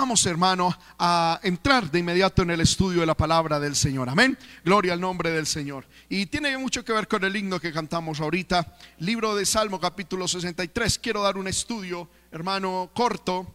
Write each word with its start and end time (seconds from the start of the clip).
vamos 0.00 0.24
hermano 0.24 0.74
a 0.98 1.38
entrar 1.42 1.90
de 1.90 1.98
inmediato 1.98 2.40
en 2.40 2.48
el 2.48 2.62
estudio 2.62 3.00
de 3.00 3.06
la 3.06 3.14
palabra 3.14 3.60
del 3.60 3.76
Señor. 3.76 4.08
Amén. 4.08 4.38
Gloria 4.64 4.94
al 4.94 5.00
nombre 5.00 5.30
del 5.30 5.46
Señor. 5.46 5.86
Y 6.08 6.24
tiene 6.24 6.56
mucho 6.56 6.82
que 6.82 6.94
ver 6.94 7.06
con 7.06 7.22
el 7.22 7.36
himno 7.36 7.60
que 7.60 7.70
cantamos 7.70 8.18
ahorita. 8.18 8.78
Libro 9.00 9.36
de 9.36 9.44
Salmo 9.44 9.78
capítulo 9.78 10.26
63. 10.26 10.98
Quiero 11.00 11.20
dar 11.20 11.36
un 11.36 11.48
estudio, 11.48 12.08
hermano, 12.32 12.90
corto, 12.94 13.54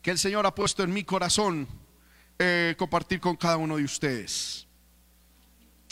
que 0.00 0.12
el 0.12 0.20
Señor 0.20 0.46
ha 0.46 0.54
puesto 0.54 0.84
en 0.84 0.92
mi 0.92 1.02
corazón 1.02 1.66
eh, 2.38 2.76
compartir 2.78 3.18
con 3.18 3.34
cada 3.34 3.56
uno 3.56 3.76
de 3.76 3.82
ustedes. 3.82 4.68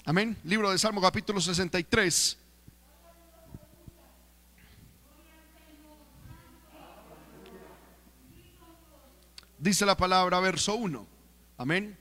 Amén. 0.05 0.37
Libro 0.45 0.71
de 0.71 0.79
Salmo 0.79 1.01
capítulo 1.01 1.41
63. 1.41 2.39
Dice 9.63 9.87
la 9.87 9.97
palabra 9.97 10.41
verso 10.41 10.75
1. 10.75 11.07
Amén. 11.57 11.97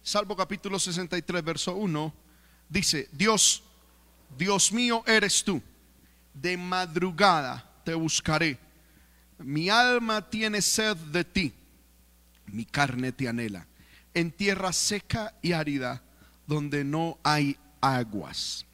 Salmo 0.00 0.36
capítulo 0.36 0.78
63, 0.78 1.42
verso 1.42 1.74
1. 1.74 2.14
Dice, 2.68 3.08
Dios, 3.10 3.64
Dios 4.38 4.70
mío 4.70 5.02
eres 5.04 5.42
tú. 5.42 5.60
De 6.32 6.56
madrugada 6.56 7.68
te 7.84 7.94
buscaré. 7.94 8.60
Mi 9.38 9.68
alma 9.70 10.30
tiene 10.30 10.62
sed 10.62 10.96
de 10.96 11.24
ti. 11.24 11.52
Mi 12.46 12.64
carne 12.64 13.10
te 13.10 13.26
anhela. 13.26 13.66
En 14.14 14.30
tierra 14.30 14.72
seca 14.72 15.34
y 15.42 15.50
árida, 15.50 16.00
donde 16.46 16.84
no 16.84 17.18
hay 17.24 17.56
aguas. 17.80 18.66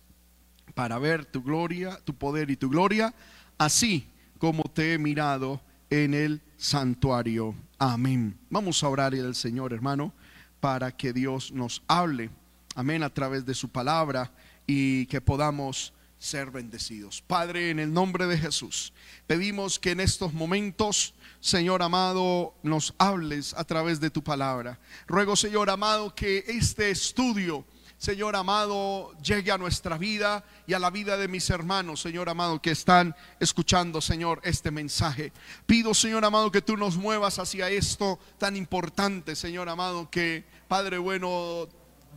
Para 0.74 0.98
ver 0.98 1.24
tu 1.24 1.42
gloria, 1.42 1.98
tu 2.04 2.12
poder 2.12 2.50
y 2.50 2.56
tu 2.58 2.68
gloria, 2.68 3.14
así 3.56 4.06
como 4.36 4.64
te 4.64 4.92
he 4.92 4.98
mirado 4.98 5.62
en 5.88 6.12
el 6.12 6.42
santuario. 6.58 7.54
Amén. 7.82 8.38
Vamos 8.50 8.84
a 8.84 8.90
orar 8.90 9.14
al 9.14 9.34
Señor, 9.34 9.72
hermano, 9.72 10.12
para 10.60 10.94
que 10.94 11.14
Dios 11.14 11.50
nos 11.50 11.82
hable. 11.88 12.28
Amén, 12.74 13.02
a 13.02 13.08
través 13.08 13.46
de 13.46 13.54
su 13.54 13.70
palabra 13.70 14.34
y 14.66 15.06
que 15.06 15.22
podamos 15.22 15.94
ser 16.18 16.50
bendecidos. 16.50 17.22
Padre, 17.22 17.70
en 17.70 17.78
el 17.78 17.90
nombre 17.90 18.26
de 18.26 18.36
Jesús, 18.36 18.92
pedimos 19.26 19.78
que 19.78 19.92
en 19.92 20.00
estos 20.00 20.34
momentos, 20.34 21.14
Señor 21.40 21.82
amado, 21.82 22.54
nos 22.62 22.94
hables 22.98 23.54
a 23.54 23.64
través 23.64 23.98
de 23.98 24.10
tu 24.10 24.22
palabra. 24.22 24.78
Ruego, 25.06 25.34
Señor 25.34 25.70
amado, 25.70 26.14
que 26.14 26.44
este 26.48 26.90
estudio 26.90 27.64
Señor 28.00 28.34
amado, 28.34 29.12
llegue 29.22 29.52
a 29.52 29.58
nuestra 29.58 29.98
vida 29.98 30.42
y 30.66 30.72
a 30.72 30.78
la 30.78 30.88
vida 30.88 31.18
de 31.18 31.28
mis 31.28 31.50
hermanos, 31.50 32.00
Señor 32.00 32.30
amado, 32.30 32.62
que 32.62 32.70
están 32.70 33.14
escuchando, 33.38 34.00
Señor, 34.00 34.40
este 34.42 34.70
mensaje. 34.70 35.34
Pido, 35.66 35.92
Señor 35.92 36.24
amado, 36.24 36.50
que 36.50 36.62
tú 36.62 36.78
nos 36.78 36.96
muevas 36.96 37.38
hacia 37.38 37.68
esto 37.68 38.18
tan 38.38 38.56
importante, 38.56 39.36
Señor 39.36 39.68
amado, 39.68 40.08
que 40.08 40.46
Padre 40.66 40.96
bueno, 40.96 41.68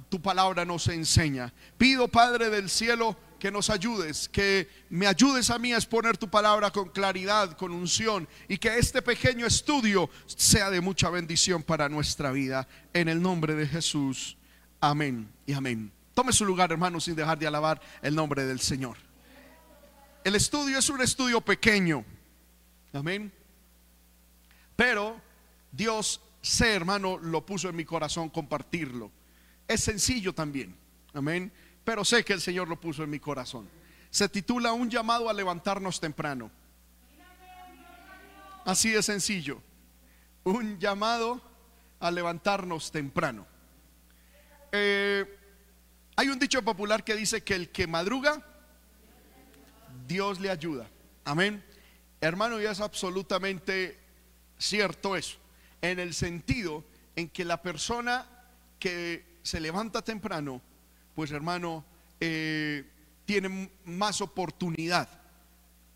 tu 0.08 0.22
palabra 0.22 0.64
nos 0.64 0.88
enseña. 0.88 1.54
Pido, 1.78 2.08
Padre 2.08 2.50
del 2.50 2.70
cielo, 2.70 3.18
que 3.38 3.52
nos 3.52 3.70
ayudes, 3.70 4.30
que 4.30 4.70
me 4.90 5.06
ayudes 5.06 5.50
a 5.50 5.60
mí 5.60 5.74
a 5.74 5.76
exponer 5.76 6.18
tu 6.18 6.30
palabra 6.30 6.72
con 6.72 6.92
claridad, 6.92 7.58
con 7.58 7.74
unción, 7.74 8.30
y 8.48 8.58
que 8.58 8.78
este 8.78 9.02
pequeño 9.02 9.46
estudio 9.46 10.10
sea 10.28 10.70
de 10.70 10.80
mucha 10.80 11.10
bendición 11.10 11.62
para 11.62 11.90
nuestra 11.90 12.32
vida. 12.32 12.70
En 12.94 13.10
el 13.10 13.22
nombre 13.22 13.54
de 13.54 13.68
Jesús. 13.68 14.38
Amén 14.84 15.32
y 15.46 15.54
amén. 15.54 15.90
Tome 16.14 16.34
su 16.34 16.44
lugar, 16.44 16.74
hermano, 16.74 17.00
sin 17.00 17.16
dejar 17.16 17.40
de 17.40 17.48
alabar 17.48 17.80
el 18.02 18.14
nombre 18.14 18.44
del 18.44 18.60
Señor. 18.60 18.98
El 20.26 20.36
estudio 20.36 20.78
es 20.78 20.90
un 20.90 21.00
estudio 21.00 21.40
pequeño. 21.40 22.04
Amén. 22.92 23.32
Pero 24.76 25.22
Dios, 25.72 26.20
sé, 26.42 26.74
hermano, 26.74 27.18
lo 27.18 27.46
puso 27.46 27.70
en 27.70 27.78
mi 27.78 27.86
corazón 27.86 28.28
compartirlo. 28.28 29.10
Es 29.70 29.86
sencillo 29.86 30.36
también. 30.36 30.76
Amén. 31.14 31.54
Pero 31.86 32.04
sé 32.04 32.26
que 32.26 32.34
el 32.34 32.42
Señor 32.42 32.68
lo 32.68 32.78
puso 32.78 33.06
en 33.06 33.10
mi 33.10 33.22
corazón. 33.22 33.70
Se 34.10 34.28
titula 34.28 34.74
Un 34.74 34.90
llamado 34.90 35.30
a 35.30 35.34
levantarnos 35.34 36.02
temprano. 36.02 36.52
Así 38.66 38.90
de 38.90 39.02
sencillo. 39.02 39.62
Un 40.44 40.78
llamado 40.78 41.42
a 42.02 42.12
levantarnos 42.12 42.92
temprano. 42.92 43.53
Eh, 44.76 45.24
hay 46.16 46.30
un 46.30 46.40
dicho 46.40 46.64
popular 46.64 47.04
que 47.04 47.16
dice 47.16 47.44
que 47.44 47.54
el 47.54 47.70
que 47.70 47.86
madruga, 47.86 48.44
Dios 50.08 50.40
le 50.40 50.50
ayuda. 50.50 50.90
Amén. 51.24 51.64
Hermano, 52.20 52.60
y 52.60 52.66
es 52.66 52.82
absolutamente 52.82 54.00
cierto 54.58 55.16
eso. 55.16 55.38
En 55.84 56.00
el 56.00 56.16
sentido 56.16 56.84
en 57.16 57.30
que 57.30 57.46
la 57.46 57.62
persona 57.62 58.26
que 58.80 59.24
se 59.44 59.60
levanta 59.60 60.02
temprano, 60.02 60.60
pues 61.14 61.30
hermano, 61.30 61.86
eh, 62.20 62.84
tiene 63.26 63.70
más 63.86 64.22
oportunidad. 64.22 65.08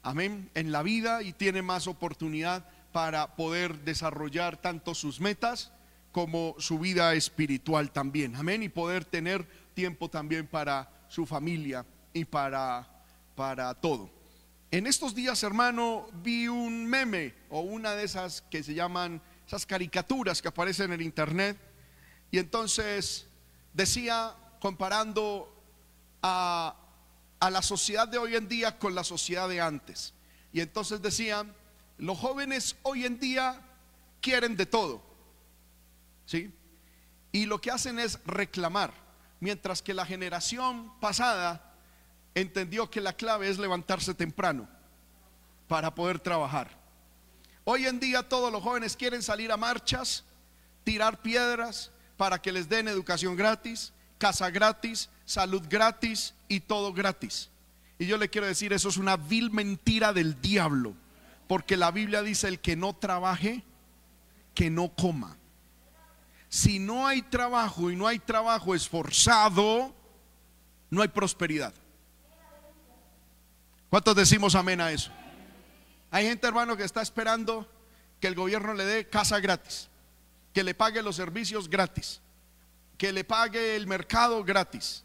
Amén. 0.03 0.51
En 0.53 0.71
la 0.71 0.83
vida 0.83 1.23
y 1.23 1.33
tiene 1.33 1.63
más 1.63 1.88
oportunidad 1.88 2.69
para 2.91 3.35
poder 3.35 3.79
desarrollar 3.79 4.55
tanto 4.57 4.94
sus 4.94 5.19
metas 5.19 5.71
como 6.17 6.55
su 6.57 6.79
vida 6.79 7.13
espiritual 7.13 7.91
también. 7.91 8.35
Amén. 8.35 8.63
Y 8.63 8.69
poder 8.69 9.05
tener 9.05 9.47
tiempo 9.75 10.09
también 10.09 10.47
para 10.47 11.05
su 11.09 11.28
familia 11.28 11.85
y 12.11 12.25
para, 12.25 12.89
para 13.35 13.75
todo. 13.75 14.09
En 14.72 14.88
estos 14.88 15.13
días, 15.13 15.44
hermano, 15.44 16.07
vi 16.23 16.47
un 16.47 16.88
meme 16.88 17.35
o 17.51 17.59
una 17.59 17.94
de 17.94 18.03
esas 18.03 18.41
que 18.41 18.63
se 18.63 18.73
llaman 18.73 19.22
esas 19.45 19.67
caricaturas 19.67 20.41
que 20.41 20.47
aparecen 20.47 20.91
en 20.91 21.01
internet. 21.01 21.56
Y 22.31 22.39
entonces 22.39 23.27
decía, 23.75 24.33
comparando 24.59 25.56
a, 26.23 26.75
a 27.39 27.51
la 27.51 27.61
sociedad 27.61 28.07
de 28.07 28.17
hoy 28.17 28.35
en 28.35 28.47
día 28.47 28.79
con 28.79 28.95
la 28.95 29.03
sociedad 29.03 29.47
de 29.47 29.61
antes. 29.61 30.16
Y 30.51 30.61
entonces 30.61 31.00
decían, 31.00 31.53
los 32.00 32.17
jóvenes 32.17 32.75
hoy 32.81 33.06
en 33.06 33.19
día 33.19 33.61
quieren 34.19 34.57
de 34.57 34.66
todo. 34.66 35.06
¿Sí? 36.27 36.53
Y 37.31 37.45
lo 37.45 37.59
que 37.59 37.71
hacen 37.71 37.97
es 37.97 38.19
reclamar, 38.25 38.93
mientras 39.39 39.81
que 39.81 39.95
la 39.95 40.05
generación 40.05 40.91
pasada 40.99 41.73
entendió 42.35 42.91
que 42.91 43.01
la 43.01 43.13
clave 43.13 43.49
es 43.49 43.57
levantarse 43.57 44.13
temprano 44.13 44.69
para 45.67 45.95
poder 45.95 46.19
trabajar. 46.19 46.69
Hoy 47.63 47.88
en 47.88 47.99
día 47.99 48.27
todos 48.29 48.51
los 48.51 48.61
jóvenes 48.61 48.95
quieren 48.95 49.23
salir 49.23 49.51
a 49.51 49.57
marchas, 49.57 50.23
tirar 50.83 51.21
piedras 51.21 51.91
para 52.15 52.39
que 52.41 52.51
les 52.51 52.69
den 52.69 52.88
educación 52.88 53.35
gratis, 53.35 53.94
casa 54.17 54.49
gratis, 54.49 55.09
salud 55.25 55.63
gratis 55.67 56.33
y 56.47 56.59
todo 56.59 56.94
gratis. 56.94 57.49
Y 57.99 58.05
yo 58.05 58.17
le 58.17 58.29
quiero 58.29 58.47
decir, 58.47 58.73
eso 58.73 58.89
es 58.89 58.97
una 58.97 59.17
vil 59.17 59.51
mentira 59.51 60.13
del 60.13 60.39
diablo, 60.39 60.94
porque 61.47 61.77
la 61.77 61.91
Biblia 61.91 62.21
dice, 62.21 62.47
el 62.47 62.59
que 62.59 62.75
no 62.75 62.95
trabaje, 62.95 63.63
que 64.53 64.69
no 64.69 64.89
coma 64.89 65.38
si 66.57 66.79
no 66.79 67.06
hay 67.06 67.22
trabajo 67.22 67.91
y 67.91 67.95
no 67.95 68.07
hay 68.07 68.18
trabajo 68.18 68.73
esforzado, 68.73 69.94
no 70.90 71.03
hay 71.03 71.07
prosperidad. 71.07 71.72
¿Cuántos 73.91 74.16
decimos 74.16 74.56
amén 74.56 74.81
a 74.81 74.91
eso? 74.91 75.12
Hay 76.09 76.25
gente, 76.25 76.47
hermano, 76.47 76.75
que 76.75 76.84
está 76.84 77.03
esperando 77.03 77.72
que 78.19 78.25
el 78.25 78.34
gobierno 78.34 78.73
le 78.73 78.85
dé 78.85 79.07
casa 79.07 79.40
gratis, 79.40 79.88
que 80.51 80.63
le 80.63 80.73
pague 80.73 81.03
los 81.03 81.16
servicios 81.16 81.69
gratis, 81.69 82.22
que 82.97 83.13
le 83.13 83.24
pague 83.24 83.75
el 83.75 83.85
mercado 83.85 84.44
gratis, 84.44 85.03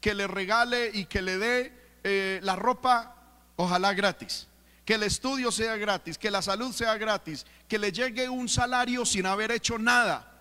que 0.00 0.14
le 0.14 0.26
regale 0.26 0.90
y 0.92 1.04
que 1.04 1.22
le 1.22 1.38
dé 1.38 1.72
eh, 2.02 2.40
la 2.42 2.56
ropa, 2.56 3.14
ojalá 3.54 3.94
gratis, 3.94 4.48
que 4.84 4.94
el 4.94 5.04
estudio 5.04 5.52
sea 5.52 5.76
gratis, 5.76 6.18
que 6.18 6.32
la 6.32 6.42
salud 6.42 6.72
sea 6.72 6.96
gratis, 6.96 7.46
que 7.68 7.78
le 7.78 7.92
llegue 7.92 8.28
un 8.28 8.48
salario 8.48 9.06
sin 9.06 9.26
haber 9.26 9.52
hecho 9.52 9.78
nada 9.78 10.34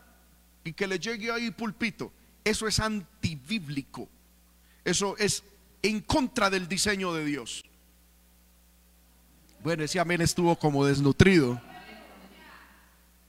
y 0.68 0.74
que 0.74 0.86
le 0.86 1.00
llegue 1.00 1.32
ahí 1.32 1.50
pulpito. 1.52 2.12
Eso 2.44 2.68
es 2.68 2.80
antibíblico. 2.80 4.10
Eso 4.84 5.18
es 5.18 5.44
en 5.82 6.02
contra 6.02 6.50
del 6.50 6.68
diseño 6.68 7.14
de 7.14 7.26
Dios. 7.26 7.64
Bueno, 9.64 9.84
ese 9.84 10.00
amén 10.00 10.22
estuvo 10.22 10.58
como 10.58 10.86
desnutrido. 10.86 11.62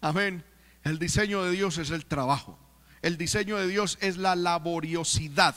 Amén. 0.00 0.44
El 0.84 0.98
diseño 0.98 1.44
de 1.44 1.52
Dios 1.52 1.78
es 1.78 1.90
el 1.90 2.06
trabajo. 2.06 2.58
El 3.02 3.16
diseño 3.16 3.56
de 3.56 3.68
Dios 3.68 3.98
es 4.00 4.16
la 4.16 4.34
laboriosidad. 4.34 5.54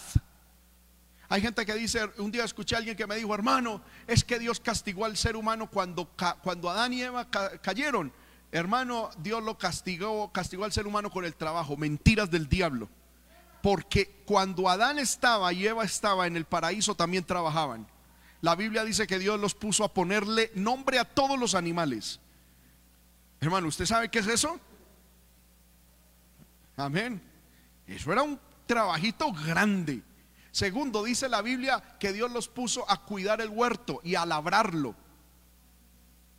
Hay 1.30 1.42
gente 1.42 1.66
que 1.66 1.74
dice, 1.74 2.10
un 2.18 2.32
día 2.32 2.44
escuché 2.44 2.76
a 2.76 2.80
alguien 2.80 2.96
que 2.96 3.08
me 3.08 3.16
dijo, 3.16 3.34
hermano, 3.34 3.82
es 4.06 4.24
que 4.24 4.38
Dios 4.38 4.60
castigó 4.60 5.06
al 5.06 5.18
ser 5.18 5.36
humano 5.36 5.70
cuando, 5.70 6.10
cuando 6.44 6.70
Adán 6.70 6.94
y 6.94 7.02
Eva 7.02 7.30
cayeron. 7.30 8.12
Hermano, 8.52 9.10
Dios 9.18 9.42
lo 9.44 9.58
castigó, 9.58 10.32
castigó 10.32 10.66
al 10.66 10.74
ser 10.74 10.86
humano 10.86 11.10
con 11.10 11.24
el 11.24 11.36
trabajo, 11.36 11.78
mentiras 11.78 12.30
del 12.30 12.50
diablo. 12.50 12.90
Porque 13.64 14.24
cuando 14.26 14.68
Adán 14.68 15.00
estaba 15.00 15.54
y 15.54 15.66
Eva 15.66 15.86
estaba 15.86 16.28
en 16.28 16.36
el 16.36 16.46
paraíso 16.46 16.96
también 16.96 17.24
trabajaban. 17.24 17.88
La 18.42 18.56
Biblia 18.56 18.84
dice 18.84 19.08
que 19.08 19.20
Dios 19.20 19.40
los 19.40 19.54
puso 19.54 19.84
a 19.84 19.94
ponerle 19.94 20.52
nombre 20.56 21.00
a 21.00 21.06
todos 21.06 21.40
los 21.40 21.56
animales. 21.56 22.20
Hermano, 23.40 23.68
¿usted 23.68 23.86
sabe 23.86 24.10
qué 24.10 24.20
es 24.20 24.28
eso? 24.28 24.60
Amén. 26.76 27.22
Eso 27.88 28.12
era 28.12 28.24
un 28.24 28.40
trabajito 28.66 29.32
grande. 29.32 30.02
Segundo, 30.52 31.04
dice 31.04 31.30
la 31.30 31.42
Biblia 31.42 31.82
que 32.00 32.12
Dios 32.12 32.32
los 32.32 32.48
puso 32.48 32.90
a 32.90 33.04
cuidar 33.06 33.40
el 33.40 33.50
huerto 33.50 34.02
y 34.04 34.16
a 34.16 34.26
labrarlo. 34.26 34.96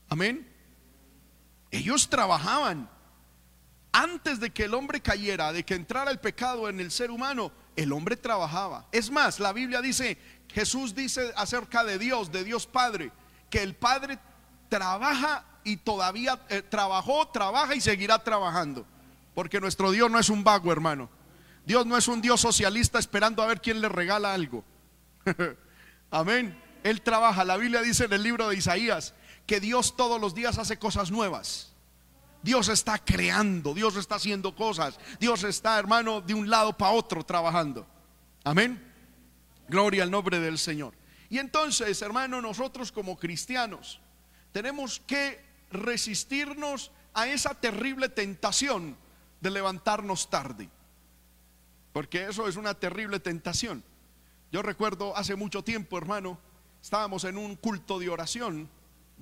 Amén. 0.08 0.51
Ellos 1.72 2.08
trabajaban. 2.08 2.88
Antes 3.90 4.40
de 4.40 4.50
que 4.50 4.64
el 4.64 4.74
hombre 4.74 5.00
cayera, 5.00 5.52
de 5.52 5.64
que 5.64 5.74
entrara 5.74 6.10
el 6.10 6.20
pecado 6.20 6.68
en 6.68 6.80
el 6.80 6.90
ser 6.90 7.10
humano, 7.10 7.50
el 7.76 7.92
hombre 7.92 8.16
trabajaba. 8.16 8.86
Es 8.92 9.10
más, 9.10 9.40
la 9.40 9.52
Biblia 9.52 9.82
dice, 9.82 10.16
Jesús 10.48 10.94
dice 10.94 11.32
acerca 11.36 11.84
de 11.84 11.98
Dios, 11.98 12.30
de 12.30 12.44
Dios 12.44 12.66
Padre, 12.66 13.10
que 13.50 13.62
el 13.62 13.74
Padre 13.74 14.18
trabaja 14.68 15.44
y 15.64 15.76
todavía 15.76 16.40
eh, 16.48 16.62
trabajó, 16.62 17.28
trabaja 17.28 17.74
y 17.74 17.80
seguirá 17.80 18.22
trabajando. 18.22 18.86
Porque 19.34 19.60
nuestro 19.60 19.90
Dios 19.90 20.10
no 20.10 20.18
es 20.18 20.28
un 20.28 20.44
vago, 20.44 20.72
hermano. 20.72 21.10
Dios 21.64 21.86
no 21.86 21.96
es 21.96 22.08
un 22.08 22.20
Dios 22.20 22.40
socialista 22.40 22.98
esperando 22.98 23.42
a 23.42 23.46
ver 23.46 23.60
quién 23.60 23.80
le 23.80 23.88
regala 23.88 24.34
algo. 24.34 24.64
Amén. 26.10 26.58
Él 26.82 27.00
trabaja. 27.02 27.44
La 27.44 27.56
Biblia 27.56 27.82
dice 27.82 28.04
en 28.04 28.12
el 28.12 28.22
libro 28.22 28.48
de 28.48 28.56
Isaías 28.56 29.14
que 29.46 29.60
Dios 29.60 29.96
todos 29.96 30.20
los 30.20 30.34
días 30.34 30.58
hace 30.58 30.78
cosas 30.78 31.10
nuevas. 31.10 31.72
Dios 32.42 32.68
está 32.68 32.98
creando, 32.98 33.72
Dios 33.72 33.96
está 33.96 34.16
haciendo 34.16 34.56
cosas, 34.56 34.98
Dios 35.20 35.44
está, 35.44 35.78
hermano, 35.78 36.20
de 36.20 36.34
un 36.34 36.50
lado 36.50 36.76
para 36.76 36.92
otro 36.92 37.24
trabajando. 37.24 37.86
Amén. 38.44 38.92
Gloria 39.68 40.02
al 40.02 40.10
nombre 40.10 40.40
del 40.40 40.58
Señor. 40.58 40.94
Y 41.28 41.38
entonces, 41.38 42.02
hermano, 42.02 42.42
nosotros 42.42 42.90
como 42.90 43.16
cristianos 43.16 44.00
tenemos 44.50 45.00
que 45.06 45.40
resistirnos 45.70 46.90
a 47.14 47.26
esa 47.26 47.54
terrible 47.54 48.08
tentación 48.08 48.96
de 49.40 49.50
levantarnos 49.50 50.28
tarde. 50.28 50.68
Porque 51.92 52.26
eso 52.26 52.48
es 52.48 52.56
una 52.56 52.74
terrible 52.74 53.20
tentación. 53.20 53.82
Yo 54.50 54.62
recuerdo 54.62 55.16
hace 55.16 55.34
mucho 55.34 55.62
tiempo, 55.64 55.96
hermano, 55.96 56.38
estábamos 56.82 57.24
en 57.24 57.38
un 57.38 57.56
culto 57.56 57.98
de 57.98 58.10
oración. 58.10 58.68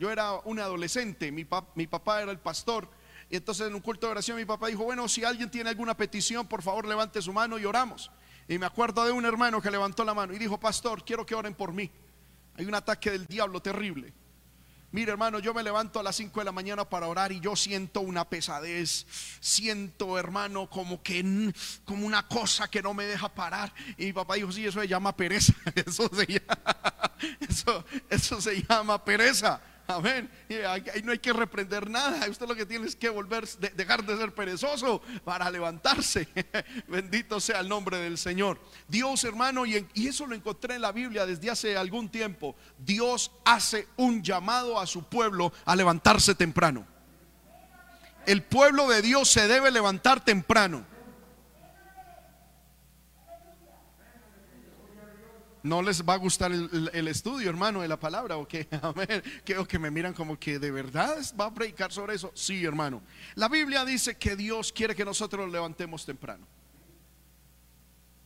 Yo 0.01 0.11
era 0.11 0.33
un 0.45 0.59
adolescente, 0.59 1.31
mi, 1.31 1.47
mi 1.75 1.87
papá 1.87 2.23
era 2.23 2.33
el 2.33 2.39
pastor 2.39 2.89
y 3.29 3.37
entonces 3.37 3.67
en 3.67 3.75
un 3.75 3.83
culto 3.83 4.07
de 4.07 4.13
oración 4.13 4.39
mi 4.39 4.47
papá 4.47 4.69
dijo, 4.69 4.83
bueno, 4.83 5.07
si 5.09 5.25
alguien 5.25 5.51
tiene 5.51 5.69
alguna 5.69 5.95
petición, 5.95 6.47
por 6.47 6.63
favor 6.63 6.87
levante 6.89 7.21
su 7.21 7.35
mano 7.35 7.59
y 7.59 7.67
oramos. 7.67 8.11
Y 8.49 8.57
me 8.57 8.65
acuerdo 8.65 9.05
de 9.05 9.13
un 9.13 9.27
hermano 9.27 9.61
que 9.61 9.71
levantó 9.71 10.03
la 10.03 10.15
mano 10.15 10.33
y 10.33 10.39
dijo, 10.39 10.59
pastor, 10.59 11.05
quiero 11.05 11.27
que 11.27 11.35
oren 11.35 11.55
por 11.55 11.75
mí. 11.75 11.91
Hay 12.57 12.65
un 12.65 12.75
ataque 12.75 13.11
del 13.11 13.27
diablo 13.27 13.61
terrible. 13.61 14.15
Mire 14.91 15.13
hermano, 15.13 15.39
yo 15.39 15.53
me 15.53 15.63
levanto 15.63 16.01
a 16.01 16.03
las 16.03 16.17
5 16.17 16.41
de 16.41 16.47
la 16.47 16.53
mañana 16.53 16.89
para 16.89 17.07
orar 17.07 17.31
y 17.31 17.39
yo 17.39 17.55
siento 17.55 18.01
una 18.01 18.27
pesadez, 18.27 19.07
siento 19.39 20.19
hermano 20.19 20.71
como 20.71 21.03
que 21.03 21.53
como 21.85 22.07
una 22.07 22.27
cosa 22.27 22.71
que 22.71 22.81
no 22.81 22.95
me 22.95 23.05
deja 23.05 23.29
parar. 23.29 23.71
Y 23.99 24.07
mi 24.07 24.13
papá 24.15 24.37
dijo, 24.37 24.51
sí, 24.51 24.67
eso 24.67 24.81
se 24.81 24.89
llama 24.89 25.15
pereza, 25.15 25.53
eso 25.75 26.09
se 26.09 26.27
llama, 26.27 27.13
eso, 27.49 27.85
eso 28.09 28.41
se 28.41 28.63
llama 28.63 29.05
pereza. 29.05 29.61
Amén. 29.97 30.31
Ahí 30.69 31.03
no 31.03 31.13
hay 31.13 31.19
que 31.19 31.33
reprender 31.33 31.89
nada. 31.89 32.29
Usted 32.29 32.47
lo 32.47 32.55
que 32.55 32.67
tiene 32.67 32.87
es 32.87 32.97
que 32.97 33.09
volver, 33.09 33.47
dejar 33.75 34.05
de 34.05 34.17
ser 34.17 34.35
perezoso 34.35 35.03
para 35.25 35.51
levantarse. 35.51 36.29
Bendito 36.89 37.41
sea 37.41 37.61
el 37.61 37.69
nombre 37.69 37.99
del 37.99 38.19
Señor. 38.19 38.61
Dios, 38.89 39.25
hermano, 39.25 39.67
y, 39.67 39.87
y 39.95 40.09
eso 40.09 40.27
lo 40.27 40.35
encontré 40.35 40.77
en 40.77 40.83
la 40.83 40.93
Biblia 40.93 41.27
desde 41.27 41.51
hace 41.51 41.77
algún 41.77 42.09
tiempo. 42.09 42.57
Dios 42.79 43.33
hace 43.45 43.89
un 43.97 44.23
llamado 44.23 44.81
a 44.81 44.87
su 44.87 45.05
pueblo 45.05 45.53
a 45.65 45.77
levantarse 45.77 46.35
temprano. 46.35 46.87
El 48.27 48.43
pueblo 48.43 48.89
de 48.89 49.03
Dios 49.03 49.31
se 49.31 49.49
debe 49.49 49.71
levantar 49.71 50.25
temprano. 50.25 50.85
No 55.63 55.83
les 55.83 56.03
va 56.03 56.15
a 56.15 56.17
gustar 56.17 56.53
el, 56.53 57.09
estudio, 57.09 57.51
hermano, 57.51 57.83
de 57.83 57.89
la 57.89 57.99
palabra, 57.99 58.37
o 58.37 58.49
que, 58.49 58.67
que, 59.45 59.67
que 59.67 59.79
me 59.79 59.91
miran 59.91 60.15
como 60.15 60.39
que 60.39 60.59
de 60.59 60.71
verdad 60.71 61.19
va 61.39 61.47
a 61.47 61.55
predicar 61.55 61.93
sobre 61.93 62.15
eso. 62.15 62.33
Sí, 62.35 62.65
hermano. 62.65 63.03
La 63.35 63.49
Biblia 63.49 63.85
dice 63.85 64.17
que 64.17 64.37
Dios 64.37 64.73
quiere 64.73 64.95
que 64.95 65.05
nosotros 65.05 65.45
nos 65.45 65.53
levantemos 65.53 66.05
temprano. 66.07 66.47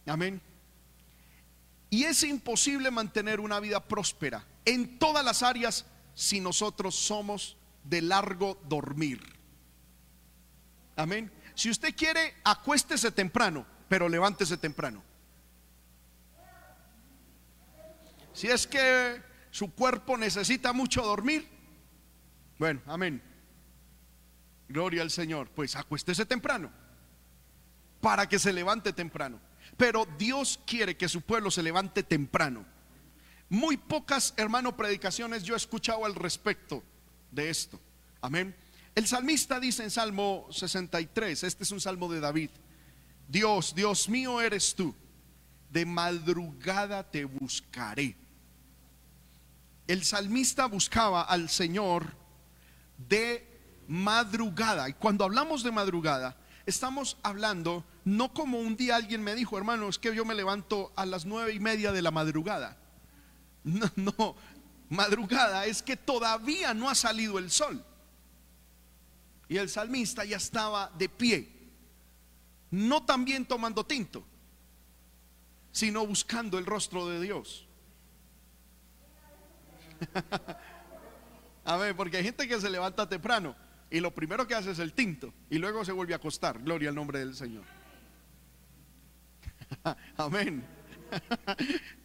Amén. 0.06 0.40
Y 1.90 2.04
es 2.04 2.22
imposible 2.24 2.90
mantener 2.90 3.40
una 3.40 3.60
vida 3.60 3.80
próspera 3.80 4.44
en 4.64 4.98
todas 4.98 5.24
las 5.24 5.42
áreas 5.42 5.86
si 6.14 6.40
nosotros 6.40 6.94
somos 6.94 7.56
de 7.84 8.02
largo 8.02 8.60
dormir. 8.68 9.20
Amén. 10.96 11.30
Si 11.54 11.70
usted 11.70 11.94
quiere, 11.94 12.34
acuéstese 12.44 13.10
temprano, 13.10 13.66
pero 13.88 14.08
levántese 14.08 14.56
temprano. 14.56 15.02
Si 18.34 18.48
es 18.48 18.66
que 18.66 19.22
su 19.50 19.72
cuerpo 19.72 20.18
necesita 20.18 20.72
mucho 20.72 21.02
dormir, 21.02 21.48
bueno, 22.58 22.80
amén. 22.86 23.22
Gloria 24.68 25.02
al 25.02 25.10
Señor. 25.10 25.50
Pues 25.50 25.76
acuéstese 25.76 26.26
temprano 26.26 26.70
para 28.00 28.28
que 28.28 28.38
se 28.38 28.52
levante 28.52 28.92
temprano. 28.92 29.40
Pero 29.76 30.06
Dios 30.18 30.60
quiere 30.66 30.96
que 30.96 31.08
su 31.08 31.22
pueblo 31.22 31.50
se 31.50 31.62
levante 31.62 32.02
temprano. 32.02 32.66
Muy 33.48 33.76
pocas, 33.76 34.34
hermano, 34.36 34.76
predicaciones 34.76 35.42
yo 35.42 35.54
he 35.54 35.56
escuchado 35.56 36.04
al 36.04 36.14
respecto 36.14 36.82
de 37.30 37.50
esto. 37.50 37.80
Amén. 38.20 38.54
El 38.94 39.06
salmista 39.06 39.58
dice 39.58 39.82
en 39.82 39.90
Salmo 39.90 40.46
63, 40.50 41.42
este 41.44 41.64
es 41.64 41.70
un 41.70 41.80
salmo 41.80 42.10
de 42.12 42.20
David, 42.20 42.50
Dios, 43.26 43.74
Dios 43.74 44.08
mío 44.08 44.40
eres 44.40 44.74
tú, 44.74 44.94
de 45.70 45.84
madrugada 45.84 47.10
te 47.10 47.24
buscaré 47.24 48.16
el 49.86 50.04
salmista 50.04 50.66
buscaba 50.66 51.22
al 51.22 51.48
Señor 51.48 52.14
de 52.96 53.46
madrugada. 53.88 54.88
Y 54.88 54.94
cuando 54.94 55.24
hablamos 55.24 55.62
de 55.62 55.72
madrugada, 55.72 56.36
estamos 56.66 57.16
hablando 57.22 57.84
no 58.04 58.32
como 58.32 58.58
un 58.58 58.76
día 58.76 58.96
alguien 58.96 59.22
me 59.22 59.34
dijo, 59.34 59.56
hermano, 59.56 59.88
es 59.88 59.98
que 59.98 60.14
yo 60.14 60.24
me 60.24 60.34
levanto 60.34 60.92
a 60.96 61.06
las 61.06 61.24
nueve 61.24 61.54
y 61.54 61.60
media 61.60 61.92
de 61.92 62.02
la 62.02 62.10
madrugada. 62.10 62.78
No, 63.64 63.90
no, 63.96 64.36
madrugada 64.90 65.64
es 65.64 65.82
que 65.82 65.96
todavía 65.96 66.74
no 66.74 66.90
ha 66.90 66.94
salido 66.94 67.38
el 67.38 67.50
sol. 67.50 67.82
Y 69.48 69.56
el 69.56 69.70
salmista 69.70 70.22
ya 70.26 70.36
estaba 70.36 70.90
de 70.98 71.08
pie, 71.08 71.48
no 72.70 73.04
también 73.04 73.46
tomando 73.46 73.86
tinto, 73.86 74.22
sino 75.72 76.06
buscando 76.06 76.58
el 76.58 76.66
rostro 76.66 77.06
de 77.08 77.22
Dios. 77.22 77.63
A 81.64 81.76
ver, 81.76 81.96
porque 81.96 82.18
hay 82.18 82.24
gente 82.24 82.46
que 82.46 82.60
se 82.60 82.68
levanta 82.68 83.08
temprano 83.08 83.56
y 83.90 84.00
lo 84.00 84.14
primero 84.14 84.46
que 84.46 84.54
hace 84.54 84.72
es 84.72 84.78
el 84.78 84.92
tinto 84.92 85.32
y 85.48 85.58
luego 85.58 85.84
se 85.84 85.92
vuelve 85.92 86.12
a 86.12 86.16
acostar. 86.16 86.62
Gloria 86.62 86.90
al 86.90 86.94
nombre 86.94 87.20
del 87.20 87.34
Señor. 87.34 87.64
Amén. 90.16 90.64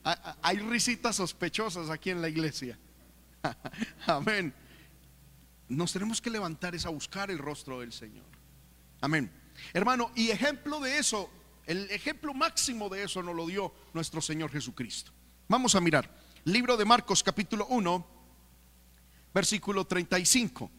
Hay 0.42 0.58
risitas 0.60 1.16
sospechosas 1.18 1.90
aquí 1.90 2.10
en 2.10 2.22
la 2.22 2.30
iglesia. 2.30 2.78
Amén. 4.06 4.54
Nos 5.68 5.94
tenemos 5.94 6.22
que 6.22 6.30
levantar 6.30 6.74
es 6.76 6.86
a 6.86 6.90
buscar 6.90 7.30
el 7.30 7.38
rostro 7.38 7.82
del 7.82 7.92
Señor. 7.92 8.26
Amén. 9.02 9.32
Hermano, 9.74 10.12
y 10.16 10.30
ejemplo 10.30 10.80
de 10.80 10.98
eso, 10.98 11.30
el 11.66 11.90
ejemplo 11.92 12.34
máximo 12.34 12.90
de 12.90 13.04
eso 13.04 13.22
nos 13.22 13.36
lo 13.36 13.46
dio 13.46 13.74
nuestro 13.94 14.22
Señor 14.22 14.52
Jesucristo. 14.52 15.12
Vamos 15.48 15.76
a 15.76 15.82
mirar. 15.82 16.10
Libro 16.46 16.78
de 16.78 16.86
Marcos 16.86 17.22
capítulo 17.22 17.68
1, 17.68 18.08
versículo 19.34 19.86
35. 19.86 20.72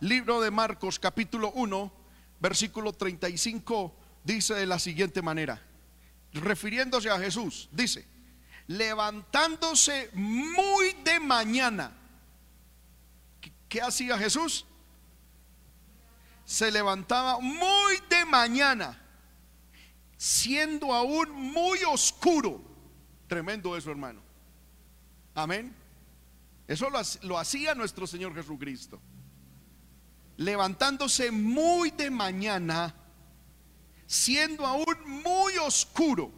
Libro 0.00 0.40
de 0.40 0.50
Marcos 0.50 0.98
capítulo 0.98 1.52
1, 1.52 1.92
versículo 2.40 2.92
35 2.94 3.94
dice 4.24 4.54
de 4.54 4.66
la 4.66 4.78
siguiente 4.78 5.20
manera, 5.20 5.62
refiriéndose 6.32 7.10
a 7.10 7.18
Jesús, 7.18 7.68
dice, 7.70 8.08
levantándose 8.66 10.10
muy 10.14 10.94
de 11.04 11.20
mañana. 11.20 11.92
¿Qué, 13.68 13.82
hacía 13.82 14.16
Jesús? 14.16 14.64
Se 16.46 16.72
levantaba 16.72 17.40
muy 17.40 18.00
de 18.08 18.24
mañana, 18.24 18.98
siendo 20.16 20.94
aún 20.94 21.30
muy 21.30 21.78
oscuro 21.84 22.69
Tremendo 23.30 23.76
eso, 23.76 23.92
hermano. 23.92 24.20
Amén. 25.36 25.72
Eso 26.66 26.88
lo, 27.22 27.38
hacía 27.38 27.76
nuestro 27.76 28.04
Señor 28.04 28.34
Jesucristo. 28.34 29.00
Levantándose 30.36 31.30
muy 31.30 31.92
de 31.92 32.10
mañana, 32.10 32.92
siendo 34.04 34.66
aún 34.66 34.96
muy 35.06 35.56
oscuro, 35.58 36.32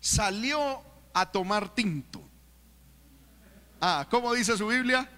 salió 0.00 0.82
a 1.12 1.30
tomar 1.30 1.72
tinto. 1.72 2.28
Ah, 3.80 4.08
¿cómo 4.10 4.34
dice 4.34 4.56
su 4.56 4.66
Biblia? 4.66 5.08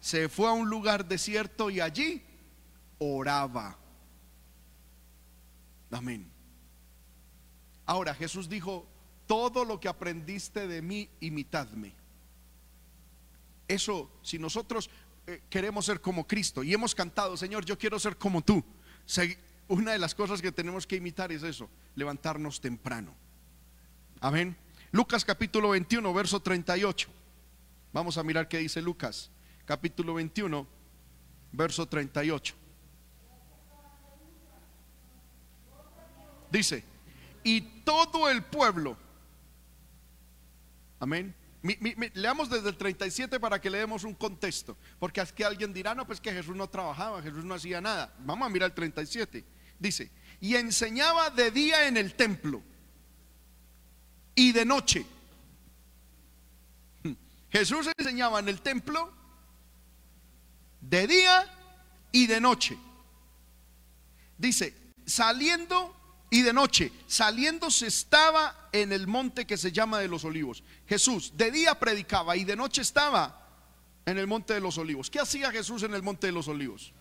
Se 0.00 0.28
fue 0.28 0.50
a 0.50 0.52
un 0.52 0.68
lugar 0.68 1.06
desierto 1.06 1.70
y 1.70 1.80
allí 1.80 2.22
oraba. 2.98 3.78
Amén. 5.90 6.30
Ahora 7.86 8.14
Jesús 8.14 8.46
dijo, 8.46 8.89
todo 9.30 9.64
lo 9.64 9.78
que 9.78 9.86
aprendiste 9.86 10.66
de 10.66 10.82
mí, 10.82 11.08
imitadme. 11.20 11.94
Eso, 13.68 14.10
si 14.22 14.40
nosotros 14.40 14.90
eh, 15.24 15.42
queremos 15.48 15.86
ser 15.86 16.00
como 16.00 16.26
Cristo 16.26 16.64
y 16.64 16.74
hemos 16.74 16.96
cantado, 16.96 17.36
Señor, 17.36 17.64
yo 17.64 17.78
quiero 17.78 18.00
ser 18.00 18.16
como 18.16 18.42
tú, 18.42 18.64
una 19.68 19.92
de 19.92 20.00
las 20.00 20.16
cosas 20.16 20.42
que 20.42 20.50
tenemos 20.50 20.84
que 20.84 20.96
imitar 20.96 21.30
es 21.30 21.44
eso, 21.44 21.70
levantarnos 21.94 22.60
temprano. 22.60 23.14
Amén. 24.20 24.56
Lucas 24.90 25.24
capítulo 25.24 25.68
21, 25.68 26.12
verso 26.12 26.40
38. 26.40 27.08
Vamos 27.92 28.18
a 28.18 28.24
mirar 28.24 28.48
qué 28.48 28.58
dice 28.58 28.82
Lucas, 28.82 29.30
capítulo 29.64 30.14
21, 30.14 30.66
verso 31.52 31.86
38. 31.86 32.56
Dice, 36.50 36.82
y 37.44 37.60
todo 37.84 38.28
el 38.28 38.42
pueblo, 38.42 38.96
amén. 41.00 41.34
leamos 42.14 42.48
desde 42.48 42.68
el 42.68 42.76
37 42.76 43.40
para 43.40 43.60
que 43.60 43.68
le 43.68 43.78
demos 43.78 44.04
un 44.04 44.14
contexto, 44.14 44.76
porque 44.98 45.20
es 45.20 45.32
que 45.32 45.44
alguien 45.44 45.72
dirá, 45.72 45.94
no, 45.94 46.06
pues 46.06 46.20
que 46.20 46.32
Jesús 46.32 46.54
no 46.54 46.68
trabajaba, 46.68 47.20
Jesús 47.22 47.44
no 47.44 47.54
hacía 47.54 47.80
nada. 47.80 48.14
Vamos 48.20 48.46
a 48.46 48.50
mirar 48.50 48.70
el 48.70 48.74
37. 48.74 49.44
Dice, 49.78 50.10
y 50.40 50.54
enseñaba 50.54 51.30
de 51.30 51.50
día 51.50 51.88
en 51.88 51.96
el 51.96 52.14
templo 52.14 52.62
y 54.34 54.52
de 54.52 54.64
noche. 54.64 55.04
Jesús 57.50 57.88
enseñaba 57.98 58.38
en 58.38 58.48
el 58.48 58.60
templo 58.60 59.12
de 60.80 61.06
día 61.06 61.44
y 62.12 62.26
de 62.26 62.40
noche. 62.40 62.78
Dice, 64.38 64.74
saliendo 65.04 65.94
y 66.30 66.42
de 66.42 66.52
noche, 66.52 66.92
saliendo 67.08 67.70
se 67.72 67.88
estaba 67.88 68.68
en 68.70 68.92
el 68.92 69.08
monte 69.08 69.46
que 69.46 69.56
se 69.56 69.72
llama 69.72 69.98
de 69.98 70.06
los 70.06 70.24
olivos. 70.24 70.62
Jesús 70.86 71.32
de 71.36 71.50
día 71.50 71.78
predicaba 71.78 72.36
y 72.36 72.44
de 72.44 72.54
noche 72.54 72.82
estaba 72.82 73.48
en 74.06 74.16
el 74.16 74.28
monte 74.28 74.54
de 74.54 74.60
los 74.60 74.78
olivos. 74.78 75.10
¿Qué 75.10 75.18
hacía 75.18 75.50
Jesús 75.50 75.82
en 75.82 75.92
el 75.92 76.04
monte 76.04 76.28
de 76.28 76.32
los 76.32 76.46
olivos? 76.46 76.92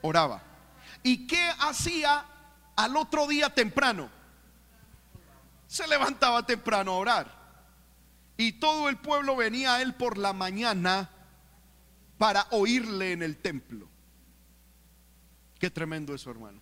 Oraba. 0.00 0.44
¿Y 1.02 1.26
qué 1.26 1.50
hacía 1.58 2.24
al 2.76 2.96
otro 2.96 3.26
día 3.26 3.52
temprano? 3.52 4.08
Se 5.66 5.88
levantaba 5.88 6.46
temprano 6.46 6.92
a 6.92 6.98
orar. 6.98 7.42
Y 8.36 8.52
todo 8.52 8.88
el 8.88 8.96
pueblo 8.96 9.34
venía 9.34 9.74
a 9.74 9.82
él 9.82 9.94
por 9.94 10.18
la 10.18 10.32
mañana 10.32 11.10
para 12.16 12.46
oírle 12.52 13.10
en 13.10 13.24
el 13.24 13.38
templo. 13.38 13.88
Qué 15.58 15.68
tremendo 15.68 16.14
eso, 16.14 16.30
hermano. 16.30 16.60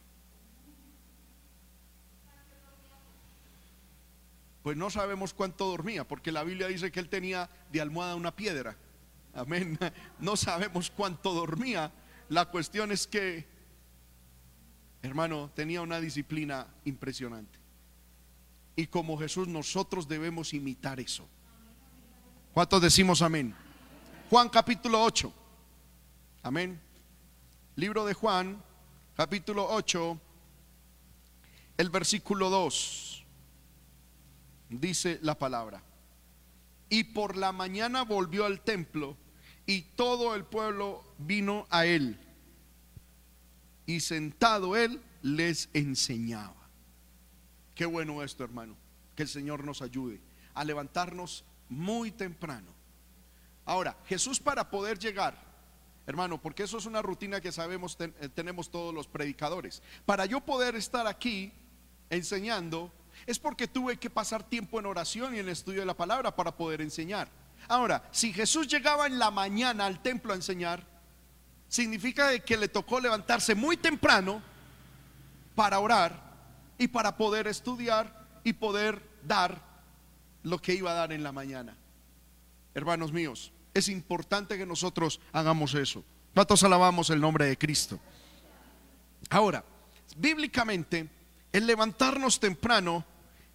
Pues 4.63 4.77
no 4.77 4.91
sabemos 4.91 5.33
cuánto 5.33 5.67
dormía, 5.67 6.07
porque 6.07 6.33
la 6.33 6.45
Biblia 6.45 6.67
dice 6.67 6.93
que 6.93 7.01
él 7.01 7.09
tenía 7.09 7.49
de 7.73 7.81
almohada 7.81 8.15
una 8.15 8.35
piedra. 8.35 8.77
Amén. 9.35 9.79
No 10.19 10.37
sabemos 10.37 10.91
cuánto 10.91 11.33
dormía. 11.33 11.93
La 12.29 12.47
cuestión 12.47 12.93
es 12.93 13.07
que, 13.07 13.47
hermano, 15.03 15.51
tenía 15.55 15.81
una 15.81 15.99
disciplina 15.99 16.67
impresionante. 16.85 17.59
Y 18.77 18.87
como 18.87 19.19
Jesús, 19.19 19.49
nosotros 19.49 20.07
debemos 20.07 20.53
imitar 20.53 21.01
eso. 21.01 21.27
¿Cuántos 22.53 22.83
decimos 22.83 23.23
amén? 23.23 23.55
Juan 24.29 24.49
capítulo 24.49 25.03
8. 25.03 25.33
Amén. 26.43 26.81
Libro 27.77 28.05
de 28.05 28.15
Juan, 28.15 28.63
capítulo 29.17 29.67
8, 29.71 30.21
el 31.79 31.89
versículo 31.89 32.51
2 32.51 33.10
dice 34.71 35.19
la 35.23 35.39
palabra. 35.39 35.83
Y 36.89 37.05
por 37.05 37.37
la 37.37 37.53
mañana 37.53 38.03
volvió 38.03 38.47
al 38.47 38.63
templo 38.63 39.17
y 39.67 39.83
todo 39.83 40.35
el 40.35 40.45
pueblo 40.45 41.05
vino 41.19 41.67
a 41.71 41.87
él. 41.87 42.19
Y 43.87 44.01
sentado 44.01 44.77
él 44.77 45.03
les 45.23 45.69
enseñaba. 45.75 46.69
Qué 47.75 47.87
bueno 47.87 48.23
esto, 48.23 48.45
hermano. 48.45 48.77
Que 49.15 49.23
el 49.25 49.29
Señor 49.29 49.65
nos 49.65 49.83
ayude 49.83 50.21
a 50.55 50.65
levantarnos 50.65 51.45
muy 51.69 52.11
temprano. 52.11 52.73
Ahora, 53.65 53.97
Jesús 54.07 54.41
para 54.41 54.71
poder 54.71 54.99
llegar, 54.99 55.39
hermano, 56.07 56.41
porque 56.41 56.65
eso 56.65 56.79
es 56.79 56.87
una 56.87 57.03
rutina 57.03 57.41
que 57.41 57.53
sabemos, 57.53 57.97
eh, 58.01 58.29
tenemos 58.35 58.71
todos 58.71 58.93
los 58.93 59.07
predicadores. 59.07 59.83
Para 60.05 60.27
yo 60.27 60.41
poder 60.41 60.75
estar 60.75 61.07
aquí 61.07 61.53
enseñando, 62.09 62.93
es 63.27 63.39
porque 63.39 63.69
tuve 63.69 63.97
que 63.97 64.11
pasar 64.11 64.43
tiempo 64.43 64.79
en 64.79 64.87
oración 64.87 65.35
y 65.35 65.39
en 65.39 65.49
estudio 65.49 65.81
de 65.81 65.87
la 65.87 65.97
palabra 65.97 66.35
para 66.35 66.57
poder 66.57 66.81
enseñar. 66.81 67.29
Ahora, 67.69 68.09
si 68.11 68.33
Jesús 68.33 68.67
llegaba 68.69 69.07
en 69.07 69.19
la 69.19 69.31
mañana 69.31 69.87
al 69.87 70.03
templo 70.03 70.33
a 70.33 70.37
enseñar, 70.37 70.85
significa 71.69 72.39
que 72.41 72.57
le 72.57 72.69
tocó 72.69 73.01
levantarse 73.01 73.55
muy 73.55 73.77
temprano 73.77 74.43
para 75.55 75.79
orar 75.79 76.21
y 76.79 76.89
para 76.89 77.17
poder 77.17 77.47
estudiar 77.47 78.27
y 78.45 78.55
poder 78.55 79.03
dar 79.23 79.63
lo 80.43 80.59
que 80.59 80.75
iba 80.75 80.91
a 80.91 80.95
dar 80.95 81.13
en 81.13 81.23
la 81.23 81.33
mañana. 81.33 81.77
Hermanos 82.75 83.13
míos, 83.13 83.53
es 83.75 83.89
importante 83.89 84.57
que 84.57 84.67
nosotros 84.67 85.21
hagamos 85.33 85.75
eso. 85.75 86.05
¿Cuántos 86.35 86.63
alabamos 86.63 87.11
el 87.11 87.21
nombre 87.21 87.47
de 87.47 87.59
Cristo? 87.59 87.99
Ahora, 89.29 89.65
bíblicamente, 90.17 91.09
el 91.53 91.67
levantarnos 91.67 92.41
temprano 92.41 93.05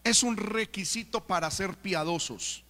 es 0.05 0.21
un 0.21 0.37
requisito 0.37 1.25
para 1.25 1.49
ser 1.49 1.75
piadosos. 1.75 2.63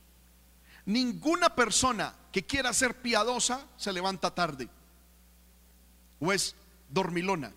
Ninguna 0.85 1.53
persona 1.53 2.15
que 2.31 2.45
quiera 2.45 2.73
ser 2.73 3.01
piadosa 3.01 3.67
se 3.75 3.91
levanta 3.91 4.33
tarde 4.33 4.69
o 6.19 6.31
es 6.31 6.55
dormilona. 6.89 7.53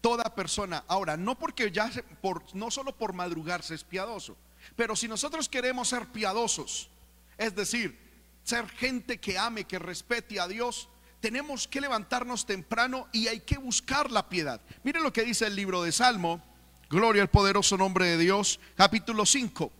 Toda 0.00 0.34
persona, 0.34 0.84
ahora, 0.86 1.16
no 1.16 1.38
porque 1.38 1.72
ya 1.72 1.90
por, 2.22 2.44
no 2.54 2.70
solo 2.70 2.96
por 2.96 3.12
madrugarse 3.12 3.74
es 3.74 3.82
piadoso, 3.82 4.36
pero 4.76 4.94
si 4.94 5.08
nosotros 5.08 5.48
queremos 5.48 5.88
ser 5.88 6.06
piadosos, 6.06 6.88
es 7.36 7.54
decir, 7.56 7.98
ser 8.44 8.68
gente 8.68 9.18
que 9.18 9.38
ame, 9.38 9.64
que 9.64 9.78
respete 9.80 10.38
a 10.38 10.46
Dios, 10.46 10.88
tenemos 11.20 11.66
que 11.66 11.80
levantarnos 11.80 12.46
temprano 12.46 13.08
y 13.12 13.26
hay 13.26 13.40
que 13.40 13.58
buscar 13.58 14.10
la 14.10 14.28
piedad. 14.28 14.60
Miren 14.84 15.02
lo 15.02 15.12
que 15.12 15.24
dice 15.24 15.46
el 15.48 15.56
libro 15.56 15.82
de 15.82 15.90
Salmo, 15.90 16.49
Gloria 16.90 17.22
al 17.22 17.30
poderoso 17.30 17.76
nombre 17.76 18.04
de 18.04 18.18
Dios, 18.18 18.58
capítulo 18.74 19.24
5. 19.24 19.70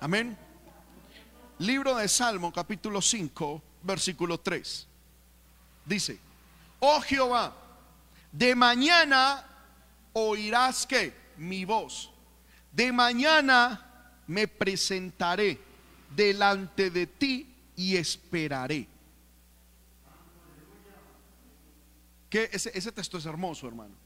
Amén. 0.00 0.36
Libro 1.58 1.96
de 1.96 2.06
Salmo, 2.06 2.52
capítulo 2.52 3.00
5, 3.00 3.62
versículo 3.82 4.38
3. 4.38 4.86
Dice, 5.86 6.18
oh 6.80 7.00
Jehová, 7.00 7.56
de 8.30 8.54
mañana 8.54 9.42
oirás 10.12 10.86
que 10.86 11.14
mi 11.38 11.64
voz, 11.64 12.10
de 12.72 12.92
mañana 12.92 14.12
me 14.26 14.46
presentaré 14.46 15.58
delante 16.14 16.90
de 16.90 17.06
ti 17.06 17.54
y 17.74 17.96
esperaré. 17.96 18.86
Que 22.28 22.50
ese, 22.52 22.70
ese 22.74 22.92
texto 22.92 23.16
es 23.16 23.24
hermoso, 23.24 23.66
hermano. 23.66 24.05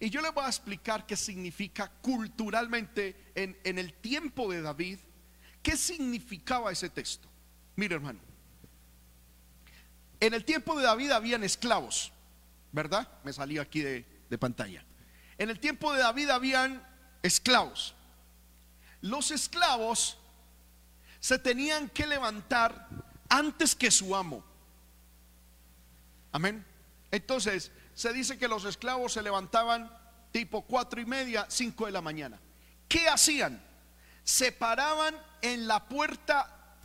Y 0.00 0.10
yo 0.10 0.20
le 0.20 0.30
voy 0.30 0.44
a 0.44 0.48
explicar 0.48 1.06
qué 1.06 1.16
significa 1.16 1.90
culturalmente 2.00 3.32
en, 3.34 3.78
el 3.78 3.94
tiempo 3.94 4.50
de 4.50 4.62
David, 4.62 4.98
qué 5.62 5.76
significaba 5.76 6.72
ese 6.72 6.90
texto. 6.90 7.28
Mire 7.76 7.94
hermano, 7.94 8.20
en 10.20 10.34
el 10.34 10.44
tiempo 10.44 10.76
de 10.76 10.84
David 10.84 11.10
habían 11.10 11.44
esclavos, 11.44 12.12
¿verdad? 12.72 13.08
Me 13.24 13.32
salió 13.32 13.62
aquí 13.62 13.80
de, 13.80 14.04
de 14.28 14.38
pantalla. 14.38 14.84
En 15.38 15.50
el 15.50 15.60
tiempo 15.60 15.92
de 15.92 16.00
David 16.00 16.30
habían 16.30 16.82
esclavos. 17.22 17.94
Los 19.00 19.30
esclavos 19.30 20.18
se 21.20 21.38
tenían 21.38 21.88
que 21.88 22.06
levantar 22.06 22.88
antes 23.28 23.74
que 23.74 23.90
su 23.90 24.14
amo. 24.14 24.44
Amén. 26.32 26.64
Entonces, 27.10 27.70
se 27.94 28.12
dice 28.12 28.38
que 28.38 28.48
los 28.48 28.64
esclavos 28.64 29.12
se 29.12 29.22
levantaban 29.22 29.90
tipo 30.32 30.62
cuatro 30.62 31.00
y 31.00 31.06
media, 31.06 31.46
cinco 31.48 31.86
de 31.86 31.92
la 31.92 32.00
mañana. 32.00 32.40
¿Qué 32.88 33.08
hacían? 33.08 33.62
Se 34.24 34.52
paraban 34.52 35.16
en 35.42 35.66
la 35.68 35.88
puerta 35.88 36.76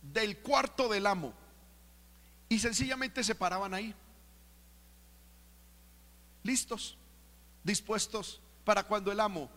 del 0.00 0.38
cuarto 0.38 0.88
del 0.88 1.06
amo 1.06 1.34
y 2.48 2.58
sencillamente 2.58 3.22
se 3.22 3.34
paraban 3.34 3.74
ahí. 3.74 3.94
Listos, 6.42 6.96
dispuestos 7.62 8.40
para 8.64 8.84
cuando 8.84 9.12
el 9.12 9.20
amo 9.20 9.50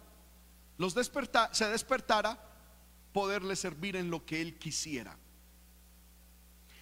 los 0.77 0.95
desperta, 0.95 1.53
se 1.53 1.69
despertara, 1.69 2.39
poderle 3.13 3.55
servir 3.55 3.95
en 3.95 4.10
lo 4.10 4.25
que 4.25 4.41
él 4.41 4.57
quisiera. 4.57 5.15